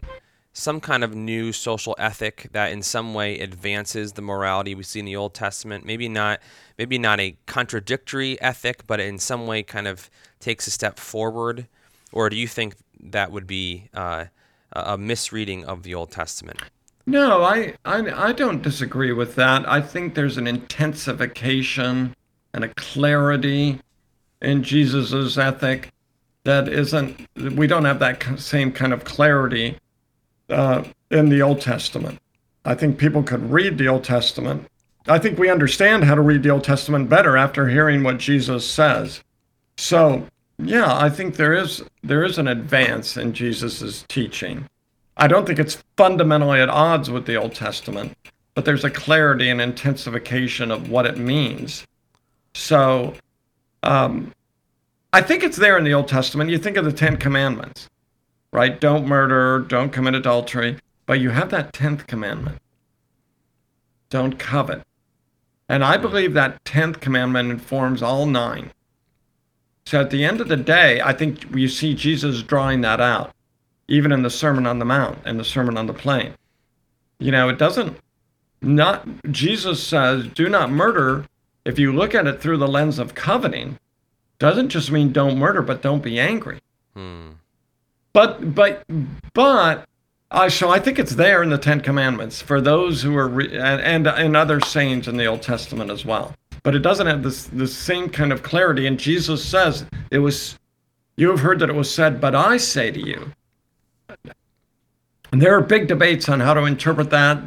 [0.54, 5.00] some kind of new social ethic that in some way advances the morality we see
[5.00, 5.86] in the Old Testament.
[5.86, 6.40] Maybe not
[6.78, 10.10] maybe not a contradictory ethic, but in some way kind of
[10.40, 11.68] takes a step forward.
[12.12, 14.26] Or do you think that would be uh,
[14.74, 16.62] a misreading of the Old Testament.
[17.06, 19.68] No, I, I, I don't disagree with that.
[19.68, 22.16] I think there's an intensification
[22.54, 23.80] and a clarity
[24.42, 25.92] in Jesus's ethic
[26.44, 27.28] that isn't.
[27.36, 29.78] We don't have that same kind of clarity
[30.52, 32.20] uh, in the Old Testament.
[32.66, 34.68] I think people could read the Old Testament.
[35.08, 38.70] I think we understand how to read the Old Testament better after hearing what Jesus
[38.70, 39.24] says.
[39.78, 40.28] So,
[40.60, 44.68] yeah, I think there is there is an advance in Jesus's teaching.
[45.18, 48.16] I don't think it's fundamentally at odds with the Old Testament,
[48.54, 51.86] but there's a clarity and intensification of what it means.
[52.54, 53.16] So,
[53.84, 54.34] um,
[55.14, 56.50] I think it's there in the Old Testament.
[56.50, 57.90] You think of the Ten Commandments,
[58.52, 58.80] right?
[58.80, 60.78] Don't murder, don't commit adultery.
[61.06, 62.60] But you have that 10th commandment
[64.12, 64.84] don't covet.
[65.68, 68.72] And I believe that 10th commandment informs all nine.
[69.88, 73.32] So at the end of the day, I think you see Jesus drawing that out,
[73.88, 76.36] even in the Sermon on the Mount and the Sermon on the Plain.
[77.20, 77.98] You know, it doesn't,
[78.62, 81.26] not, Jesus says, do not murder.
[81.66, 83.80] If you look at it through the lens of coveting,
[84.40, 86.60] doesn't just mean don't murder, but don't be angry.
[86.96, 87.30] Hmm.
[88.14, 88.84] But, but,
[89.34, 89.86] but
[90.32, 93.58] uh, so I think it's there in the Ten Commandments for those who are, re-
[93.58, 96.36] and, and and other sayings in the Old Testament as well.
[96.64, 98.86] But it doesn't have this the same kind of clarity.
[98.86, 100.60] And Jesus says it was,
[101.18, 103.32] you have heard that it was said, but I say to you.
[105.32, 107.42] And there are big debates on how to interpret that,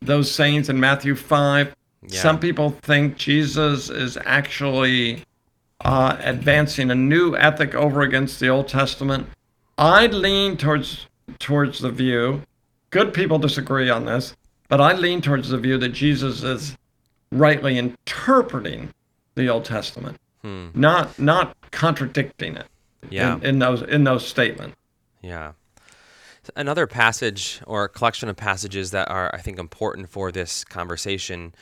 [0.00, 1.74] those sayings in Matthew five.
[2.02, 2.20] Yeah.
[2.20, 5.24] Some people think Jesus is actually
[5.84, 9.26] uh, advancing a new ethic over against the Old Testament.
[9.78, 11.06] I lean towards
[11.38, 12.42] towards the view,
[12.90, 14.36] good people disagree on this,
[14.68, 16.76] but I lean towards the view that Jesus is
[17.30, 18.92] rightly interpreting
[19.34, 20.68] the Old Testament, hmm.
[20.74, 22.66] not not contradicting it.
[23.10, 23.36] Yeah.
[23.36, 24.76] In, in those in those statements.
[25.22, 25.52] Yeah.
[26.54, 31.54] Another passage or collection of passages that are, I think, important for this conversation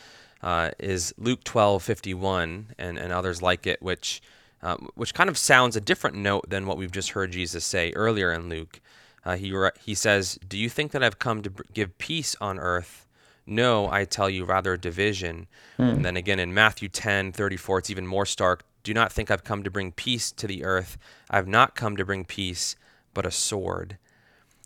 [0.43, 4.23] uh, is Luke twelve fifty one and, and others like it, which
[4.65, 7.93] uh, which kind of sounds a different note than what we've just heard Jesus say
[7.93, 8.81] earlier in Luke.
[9.23, 13.07] Uh, he, he says, Do you think that I've come to give peace on earth?
[13.47, 15.49] No, I tell you, rather division.
[15.77, 15.83] Hmm.
[15.83, 18.65] And then again in Matthew 10 34, it's even more stark.
[18.83, 20.97] Do not think I've come to bring peace to the earth.
[21.31, 22.75] I've not come to bring peace,
[23.13, 23.99] but a sword.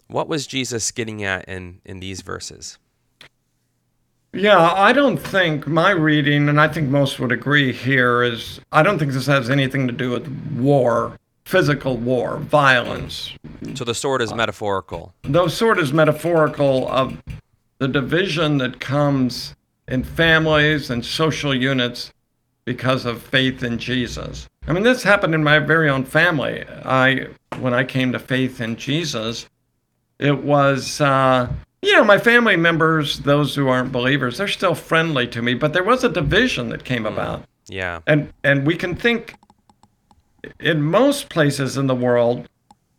[0.07, 2.79] What was Jesus getting at in, in these verses?
[4.33, 8.83] Yeah, I don't think my reading, and I think most would agree here, is I
[8.83, 13.33] don't think this has anything to do with war physical war, violence.
[13.73, 15.14] So the sword is metaphorical.
[15.23, 17.17] The sword is metaphorical of
[17.79, 19.57] the division that comes
[19.88, 22.12] in families and social units
[22.67, 24.47] because of faith in Jesus.
[24.67, 26.67] I mean, this happened in my very own family.
[26.85, 27.29] I,
[27.61, 29.49] when I came to faith in Jesus,
[30.19, 31.51] it was, uh,
[31.83, 35.73] you know, my family members, those who aren't believers, they're still friendly to me, but
[35.73, 37.12] there was a division that came mm.
[37.12, 37.45] about.
[37.69, 38.01] Yeah.
[38.07, 39.35] And and we can think
[40.59, 42.49] in most places in the world,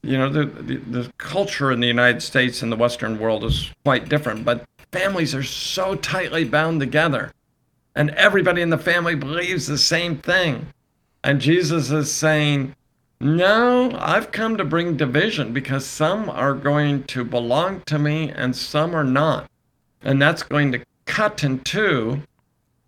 [0.01, 3.71] you know, the, the, the culture in the United States and the Western world is
[3.83, 7.33] quite different, but families are so tightly bound together.
[7.95, 10.67] And everybody in the family believes the same thing.
[11.23, 12.75] And Jesus is saying,
[13.21, 18.55] No, I've come to bring division because some are going to belong to me and
[18.55, 19.49] some are not.
[20.01, 22.21] And that's going to cut in two,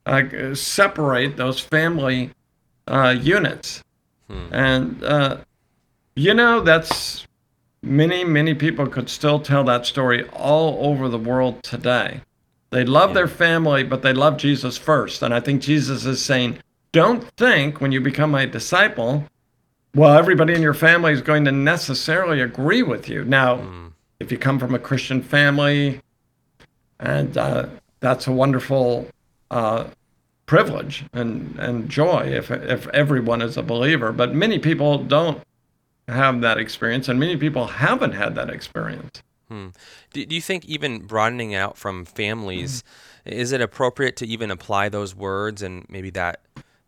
[0.05, 2.31] uh, separate those family
[2.87, 3.83] uh, units.
[4.29, 4.53] Hmm.
[4.53, 5.37] And, uh,
[6.15, 7.27] you know, that's
[7.81, 12.21] many, many people could still tell that story all over the world today.
[12.69, 13.15] They love yeah.
[13.15, 15.21] their family, but they love Jesus first.
[15.21, 16.59] And I think Jesus is saying,
[16.93, 19.25] don't think when you become my disciple,
[19.95, 23.25] well, everybody in your family is going to necessarily agree with you.
[23.25, 23.91] Now, mm.
[24.19, 26.01] if you come from a Christian family,
[26.99, 27.67] and uh,
[27.99, 29.07] that's a wonderful
[29.49, 29.85] uh,
[30.45, 34.11] privilege and, and joy if, if everyone is a believer.
[34.11, 35.41] But many people don't
[36.07, 39.23] have that experience, and many people haven't had that experience.
[39.49, 39.69] Hmm.
[40.13, 42.83] Do, do you think even broadening out from families,
[43.25, 43.31] mm.
[43.31, 46.41] is it appropriate to even apply those words and maybe that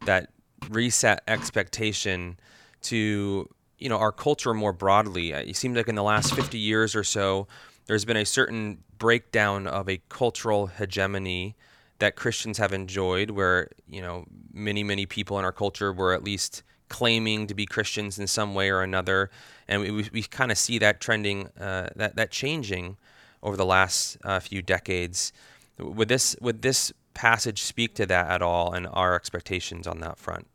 [0.05, 0.29] that
[0.69, 2.37] reset expectation
[2.83, 5.31] to you know our culture more broadly?
[5.31, 7.47] It seems like in the last 50 years or so,
[7.85, 11.55] there's been a certain breakdown of a cultural hegemony
[11.99, 16.23] that Christians have enjoyed, where you know many many people in our culture were at
[16.23, 19.29] least claiming to be Christians in some way or another,
[19.67, 22.97] and we we, we kind of see that trending uh, that that changing
[23.41, 25.33] over the last uh, few decades.
[25.79, 30.17] Would this would this passage speak to that at all, and our expectations on that
[30.17, 30.47] front?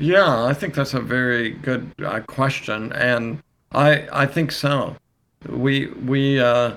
[0.00, 3.42] Yeah, I think that's a very good uh, question, and
[3.72, 4.96] I I think so.
[5.46, 6.76] We we uh,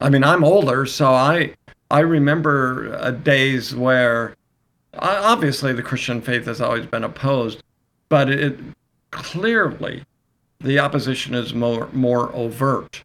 [0.00, 1.54] I mean, I'm older, so I
[1.90, 4.34] I remember uh, days where
[4.94, 7.62] obviously the Christian faith has always been opposed,
[8.08, 8.58] but it
[9.10, 10.02] clearly
[10.60, 13.04] the opposition is more more overt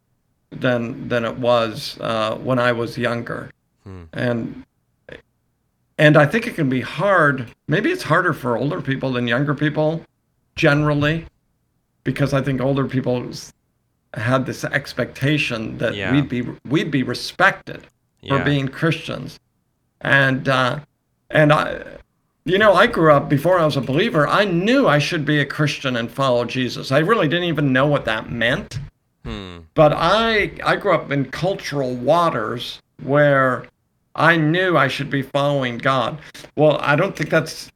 [0.51, 3.51] than than it was uh, when I was younger,
[3.83, 4.03] hmm.
[4.13, 4.65] and
[6.01, 7.53] and I think it can be hard.
[7.67, 10.03] Maybe it's harder for older people than younger people,
[10.55, 11.27] generally,
[12.03, 13.29] because I think older people
[14.15, 16.11] had this expectation that yeah.
[16.11, 17.85] we'd be we'd be respected
[18.21, 18.35] yeah.
[18.35, 19.39] for being Christians,
[20.01, 20.79] and uh,
[21.29, 21.83] and I,
[22.45, 24.27] you know, I grew up before I was a believer.
[24.27, 26.91] I knew I should be a Christian and follow Jesus.
[26.91, 28.79] I really didn't even know what that meant,
[29.23, 29.59] hmm.
[29.75, 33.67] but I I grew up in cultural waters where
[34.15, 36.19] I knew I should be following God.
[36.55, 37.71] Well, I don't think that's.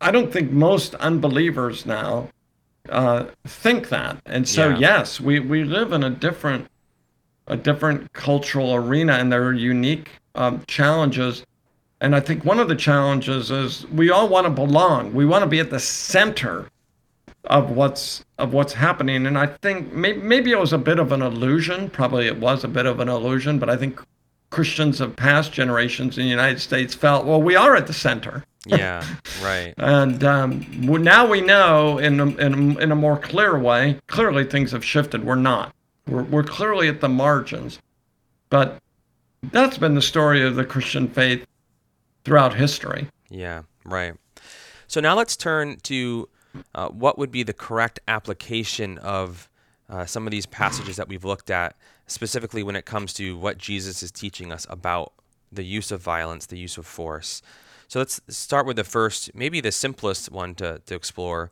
[0.00, 2.28] I don't think most unbelievers now
[2.90, 4.20] uh, think that.
[4.26, 4.78] And so, yeah.
[4.78, 6.68] yes, we, we live in a different
[7.48, 11.44] a different cultural arena, and there are unique um, challenges.
[12.00, 15.14] And I think one of the challenges is we all want to belong.
[15.14, 16.68] We want to be at the center
[17.44, 19.26] of what's of what's happening.
[19.26, 21.88] And I think maybe, maybe it was a bit of an illusion.
[21.88, 24.02] Probably it was a bit of an illusion, but I think
[24.56, 28.42] Christians of past generations in the United States felt, well, we are at the center
[28.66, 29.04] yeah,
[29.42, 29.74] right.
[29.76, 34.44] and um, now we know in a, in, a, in a more clear way, clearly
[34.44, 35.24] things have shifted.
[35.24, 35.74] We're not.
[36.08, 37.80] We're, we're clearly at the margins.
[38.48, 38.80] But
[39.42, 41.46] that's been the story of the Christian faith
[42.24, 43.08] throughout history.
[43.28, 44.14] Yeah, right.
[44.86, 46.30] So now let's turn to
[46.74, 49.50] uh, what would be the correct application of
[49.90, 51.76] uh, some of these passages that we've looked at,
[52.06, 55.12] specifically when it comes to what Jesus is teaching us about
[55.50, 57.42] the use of violence, the use of force.
[57.88, 61.50] So let's start with the first, maybe the simplest one to, to explore.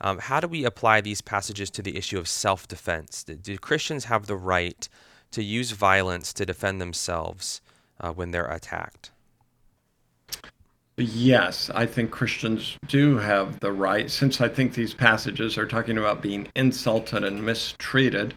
[0.00, 3.24] Um, how do we apply these passages to the issue of self defense?
[3.24, 4.88] Do, do, Christians have the right
[5.30, 7.60] to use violence to defend themselves
[8.00, 9.12] uh, when they're attacked?
[10.98, 15.96] Yes, I think Christians do have the right, since I think these passages are talking
[15.96, 18.34] about being insulted and mistreated.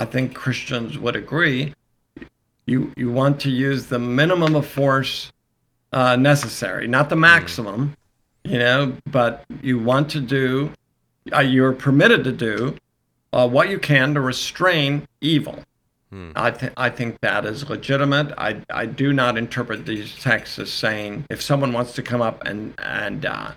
[0.00, 1.74] I think Christians would agree.
[2.64, 5.30] You, you want to use the minimum of force
[5.92, 7.20] uh, necessary, not the hmm.
[7.20, 7.96] maximum,
[8.42, 10.72] you know, but you want to do,
[11.34, 12.76] uh, you're permitted to do
[13.34, 15.62] uh, what you can to restrain evil.
[16.12, 16.32] Mm.
[16.34, 18.32] I, th- I think that is legitimate.
[18.38, 22.44] I, I do not interpret these texts as saying if someone wants to come up
[22.46, 23.52] and, and uh,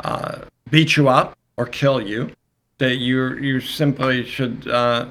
[0.00, 0.38] uh,
[0.70, 2.30] beat you up or kill you,
[2.78, 5.10] that you, you simply should uh,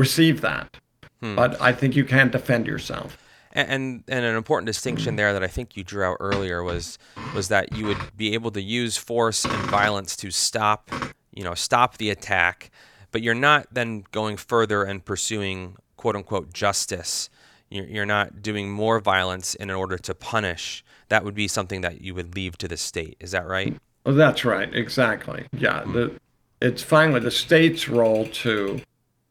[0.00, 0.78] receive that.
[1.20, 1.36] Hmm.
[1.36, 3.18] But I think you can defend yourself.
[3.52, 6.98] And, and an important distinction there that I think you drew out earlier was
[7.34, 10.88] was that you would be able to use force and violence to stop,
[11.34, 12.70] you know, stop the attack,
[13.10, 17.28] but you're not then going further and pursuing quote unquote justice.
[17.70, 20.84] You're not doing more violence in order to punish.
[21.08, 23.16] That would be something that you would leave to the state.
[23.20, 23.76] Is that right?
[24.06, 24.72] Oh, that's right.
[24.74, 25.46] Exactly.
[25.52, 25.82] Yeah.
[25.84, 26.12] The,
[26.60, 28.80] it's finally the state's role to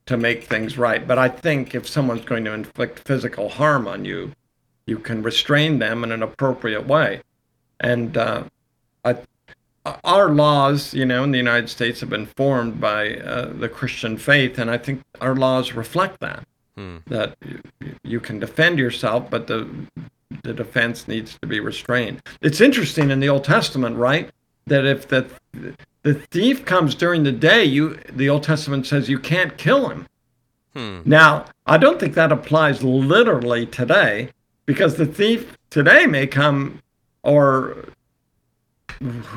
[0.10, 1.08] to make things right.
[1.08, 4.32] But I think if someone's going to inflict physical harm on you,
[4.88, 7.22] you can restrain them in an appropriate way.
[7.80, 8.46] And uh,
[9.06, 9.18] I,
[10.04, 14.18] our laws, you know, in the United States have been formed by uh, the Christian
[14.18, 16.44] faith, and I think our laws reflect that.
[16.76, 16.98] Hmm.
[17.06, 17.62] That you,
[18.04, 19.70] you can defend yourself, but the
[20.44, 22.24] the defense needs to be restrained.
[22.42, 24.32] It's interesting in the Old Testament, right?
[24.66, 25.30] That if the
[26.04, 30.08] the thief comes during the day, you the Old Testament says you can't kill him.
[30.74, 31.02] Hmm.
[31.06, 34.30] Now, I don't think that applies literally today
[34.66, 36.82] because the thief today may come
[37.24, 37.86] or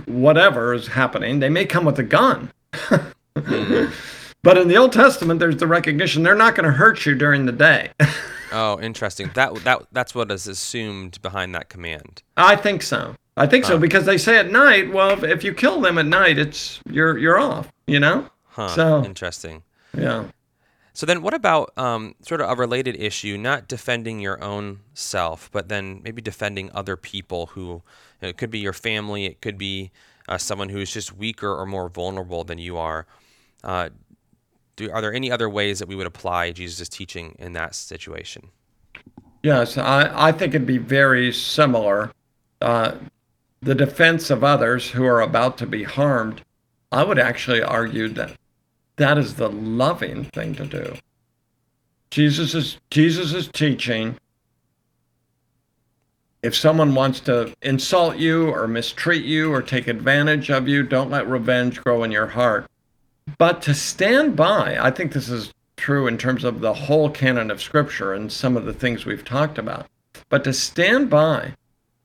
[0.07, 2.51] whatever is happening, they may come with a gun.
[3.37, 3.87] hmm.
[4.43, 7.47] But in the Old Testament, there's the recognition they're not going to hurt you during
[7.47, 7.91] the day.
[8.53, 9.31] oh, interesting.
[9.35, 12.23] That that that's what is assumed behind that command.
[12.37, 13.15] I think so.
[13.37, 14.93] I think so because they say at night.
[14.93, 17.73] Well, if, if you kill them at night, it's you're you're off.
[17.87, 18.29] You know.
[18.49, 18.69] Huh.
[18.69, 19.63] So interesting.
[19.97, 20.25] Yeah.
[20.95, 23.39] So then, what about um, sort of a related issue?
[23.39, 27.83] Not defending your own self, but then maybe defending other people who you
[28.21, 29.91] know, it could be your family, it could be
[30.29, 33.07] uh, someone who is just weaker or more vulnerable than you are.
[33.65, 33.89] Uh,
[34.77, 38.49] do, are there any other ways that we would apply Jesus' teaching in that situation?
[39.43, 42.13] Yes, I, I think it'd be very similar.
[42.61, 42.95] Uh,
[43.63, 46.43] the defense of others who are about to be harmed,
[46.91, 48.37] I would actually argue that
[48.97, 50.97] that is the loving thing to do.
[52.11, 54.19] Jesus is Jesus is teaching
[56.43, 61.11] if someone wants to insult you or mistreat you or take advantage of you, don't
[61.11, 62.67] let revenge grow in your heart.
[63.39, 67.51] But to stand by, I think this is true in terms of the whole canon
[67.51, 69.87] of Scripture and some of the things we've talked about.
[70.29, 71.55] But to stand by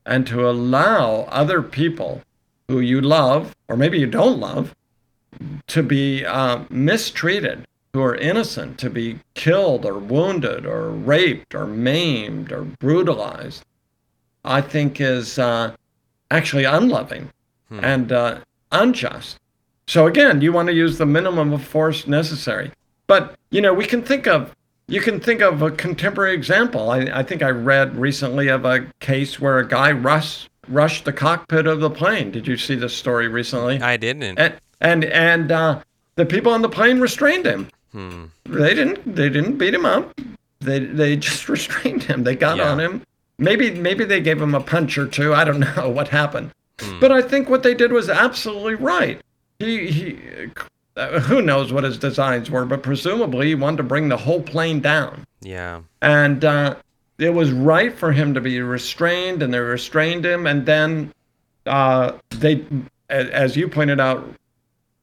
[0.07, 2.21] and to allow other people
[2.67, 4.73] who you love, or maybe you don't love,
[5.67, 11.67] to be uh, mistreated, who are innocent, to be killed or wounded or raped or
[11.67, 13.65] maimed or brutalized,
[14.43, 15.75] I think is uh,
[16.31, 17.31] actually unloving
[17.69, 17.79] hmm.
[17.83, 18.39] and uh,
[18.71, 19.39] unjust.
[19.87, 22.71] So again, you want to use the minimum of force necessary.
[23.07, 24.55] But you know, we can think of
[24.87, 26.89] you can think of a contemporary example.
[26.89, 31.13] I, I think I read recently of a case where a guy rushed rushed the
[31.13, 32.31] cockpit of the plane.
[32.31, 33.81] Did you see this story recently?
[33.81, 34.37] I didn't.
[34.37, 35.81] And and, and uh,
[36.15, 37.69] the people on the plane restrained him.
[37.91, 38.25] Hmm.
[38.45, 39.15] They didn't.
[39.15, 40.19] They didn't beat him up.
[40.59, 42.23] They they just restrained him.
[42.23, 42.71] They got yeah.
[42.71, 43.01] on him.
[43.37, 45.33] Maybe maybe they gave him a punch or two.
[45.33, 46.51] I don't know what happened.
[46.79, 46.99] Hmm.
[46.99, 49.21] But I think what they did was absolutely right.
[49.59, 50.19] He he.
[50.97, 54.41] Uh, who knows what his designs were, but presumably he wanted to bring the whole
[54.41, 55.23] plane down.
[55.41, 55.81] Yeah.
[56.01, 56.75] And uh,
[57.19, 61.13] it was right for him to be restrained, and they restrained him, and then
[61.67, 62.65] uh, they,
[63.09, 64.27] as you pointed out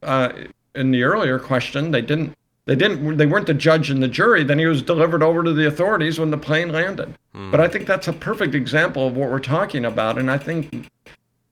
[0.02, 0.32] uh,
[0.74, 2.34] in the earlier question, they didn't
[2.66, 5.52] they didn't they weren't the judge and the jury then he was delivered over to
[5.52, 7.50] the authorities when the plane landed mm.
[7.50, 10.88] but i think that's a perfect example of what we're talking about and i think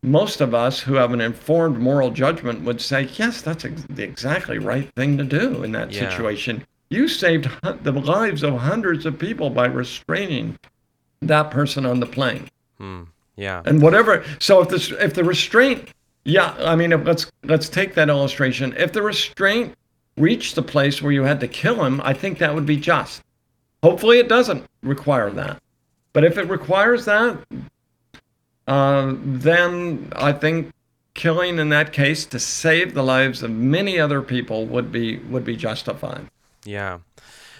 [0.02, 4.02] most of us who have an informed moral judgment would say yes that's ex- the
[4.02, 6.08] exactly right thing to do in that yeah.
[6.08, 7.48] situation you saved
[7.82, 10.58] the lives of hundreds of people by restraining
[11.20, 12.48] that person on the plane
[12.80, 13.06] mm.
[13.36, 15.88] yeah and whatever so if this if the restraint
[16.24, 19.74] yeah i mean let's let's take that illustration if the restraint
[20.16, 23.22] reached the place where you had to kill him, I think that would be just.
[23.82, 25.62] Hopefully, it doesn't require that.
[26.12, 27.38] But if it requires that,
[28.66, 30.70] uh, then I think
[31.14, 35.44] killing in that case to save the lives of many other people would be would
[35.44, 36.26] be justified.
[36.64, 36.98] Yeah.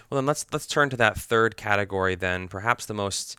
[0.08, 2.14] Well, then let's let's turn to that third category.
[2.14, 3.36] Then perhaps the most,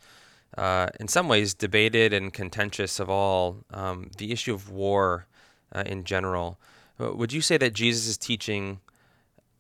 [0.57, 5.27] uh, in some ways, debated and contentious of all, um, the issue of war
[5.71, 6.59] uh, in general.
[6.99, 8.79] Uh, would you say that Jesus' teaching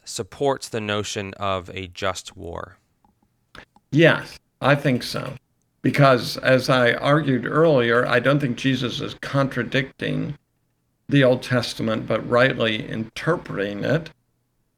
[0.05, 2.77] supports the notion of a just war.
[3.91, 5.33] Yes, I think so.
[5.83, 10.37] Because as I argued earlier, I don't think Jesus is contradicting
[11.09, 14.09] the Old Testament, but rightly interpreting it.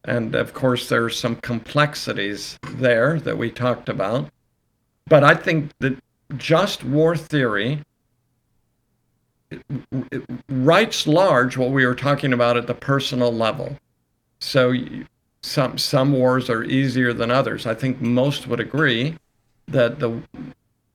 [0.03, 4.29] And of course, there are some complexities there that we talked about.
[5.07, 5.97] But I think that
[6.35, 7.83] just war theory
[10.49, 13.77] writes large what we were talking about at the personal level.
[14.39, 14.73] So
[15.43, 17.67] some some wars are easier than others.
[17.67, 19.17] I think most would agree
[19.67, 20.21] that the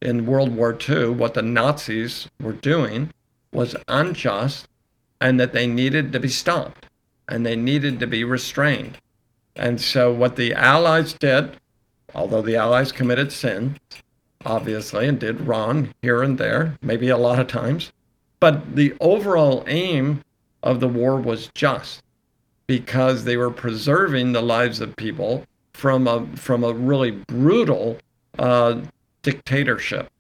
[0.03, 3.11] in World War II, what the Nazis were doing
[3.53, 4.69] was unjust
[5.21, 6.87] and that they needed to be stopped
[7.29, 8.99] and they needed to be restrained.
[9.57, 11.57] And so what the Allies did,
[12.15, 13.79] although the Allies committed sin,
[14.45, 17.93] obviously, and did wrong here and there, maybe a lot of times,
[18.41, 20.23] but the overall aim
[20.63, 22.03] of the war was just
[22.67, 27.99] because they were preserving the lives of people from a from a really brutal
[28.39, 28.81] uh,
[29.23, 30.11] dictatorship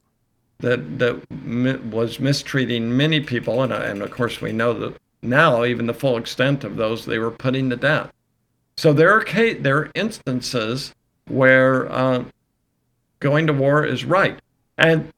[0.60, 5.64] that that mi- was mistreating many people, and and of course we know that now
[5.64, 8.12] even the full extent of those they were putting to death.
[8.76, 10.94] So there are ca- there are instances
[11.28, 12.24] where uh,
[13.20, 14.38] going to war is right,
[14.78, 15.12] and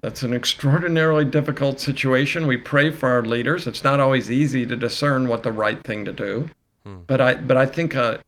[0.00, 2.46] that's an extraordinarily difficult situation.
[2.46, 3.66] We pray for our leaders.
[3.66, 6.48] It's not always easy to discern what the right thing to do.
[6.84, 6.98] Hmm.
[7.06, 8.18] But I but I think uh,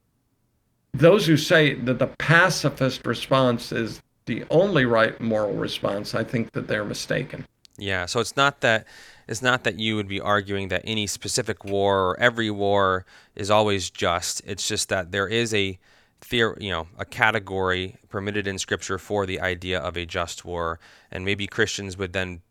[0.92, 6.52] those who say that the pacifist response is the only right moral response, I think
[6.52, 7.44] that they're mistaken.
[7.76, 8.86] Yeah, so it's not that
[9.26, 13.04] it's not that you would be arguing that any specific war or every war
[13.34, 14.42] is always just.
[14.44, 15.78] It's just that there is a
[16.20, 20.78] theor- you know, a category permitted in Scripture for the idea of a just war,
[21.10, 22.42] and maybe Christians would then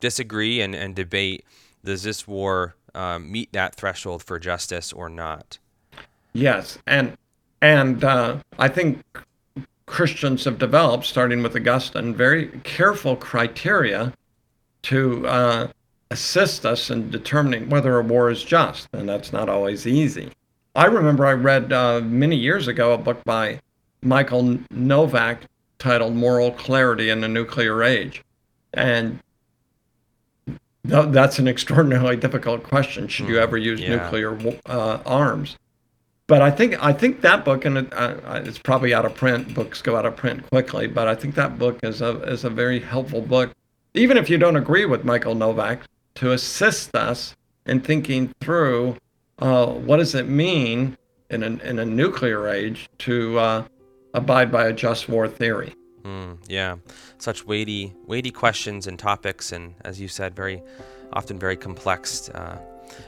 [0.00, 1.44] disagree and, and debate:
[1.84, 5.58] Does this war um, meet that threshold for justice or not?
[6.32, 7.16] Yes, and
[7.60, 9.04] and uh, I think
[9.92, 14.14] Christians have developed, starting with Augustine, very careful criteria
[14.84, 15.68] to uh,
[16.10, 20.30] assist us in determining whether a war is just, and that's not always easy.
[20.74, 23.60] I remember I read uh, many years ago a book by
[24.00, 25.42] Michael Novak
[25.78, 28.24] titled Moral Clarity in the Nuclear Age.
[28.72, 29.20] And
[30.88, 33.08] th- that's an extraordinarily difficult question.
[33.08, 33.42] Should you hmm.
[33.42, 33.96] ever use yeah.
[33.96, 35.58] nuclear uh, arms?
[36.32, 39.52] But I think I think that book, and it, it's probably out of print.
[39.52, 42.48] Books go out of print quickly, but I think that book is a is a
[42.48, 43.52] very helpful book,
[43.92, 45.82] even if you don't agree with Michael Novak,
[46.14, 48.96] to assist us in thinking through
[49.40, 50.96] uh, what does it mean
[51.28, 53.64] in a, in a nuclear age to uh,
[54.14, 55.74] abide by a just war theory.
[56.00, 56.76] Mm, yeah,
[57.18, 60.62] such weighty, weighty questions and topics, and as you said, very
[61.12, 62.30] often very complex.
[62.30, 62.56] Uh,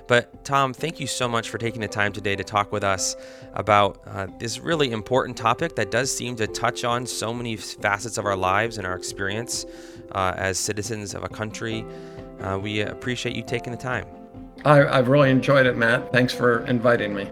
[0.06, 3.16] but Tom, thank you so much for taking the time today to talk with us
[3.54, 8.18] about uh, this really important topic that does seem to touch on so many facets
[8.18, 9.66] of our lives and our experience
[10.12, 11.84] uh, as citizens of a country.
[12.40, 14.06] Uh, we appreciate you taking the time.
[14.64, 16.12] I, I've really enjoyed it, Matt.
[16.12, 17.30] Thanks for inviting me.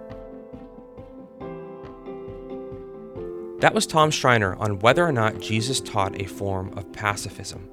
[3.61, 7.72] That was Tom Schreiner on whether or not Jesus taught a form of pacifism.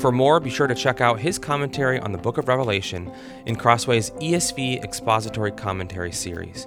[0.00, 3.12] For more, be sure to check out his commentary on the book of Revelation
[3.44, 6.66] in Crossway's ESV Expository Commentary series.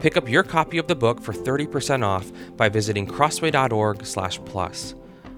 [0.00, 4.94] Pick up your copy of the book for 30% off by visiting crossway.org/plus.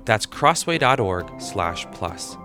[0.07, 2.37] That's crossway.org/plus.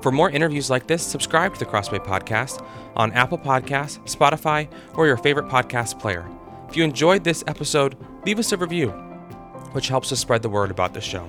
[0.00, 2.66] For more interviews like this, subscribe to the Crossway podcast
[2.96, 6.28] on Apple Podcasts, Spotify, or your favorite podcast player.
[6.68, 8.88] If you enjoyed this episode, leave us a review,
[9.70, 11.28] which helps us spread the word about the show.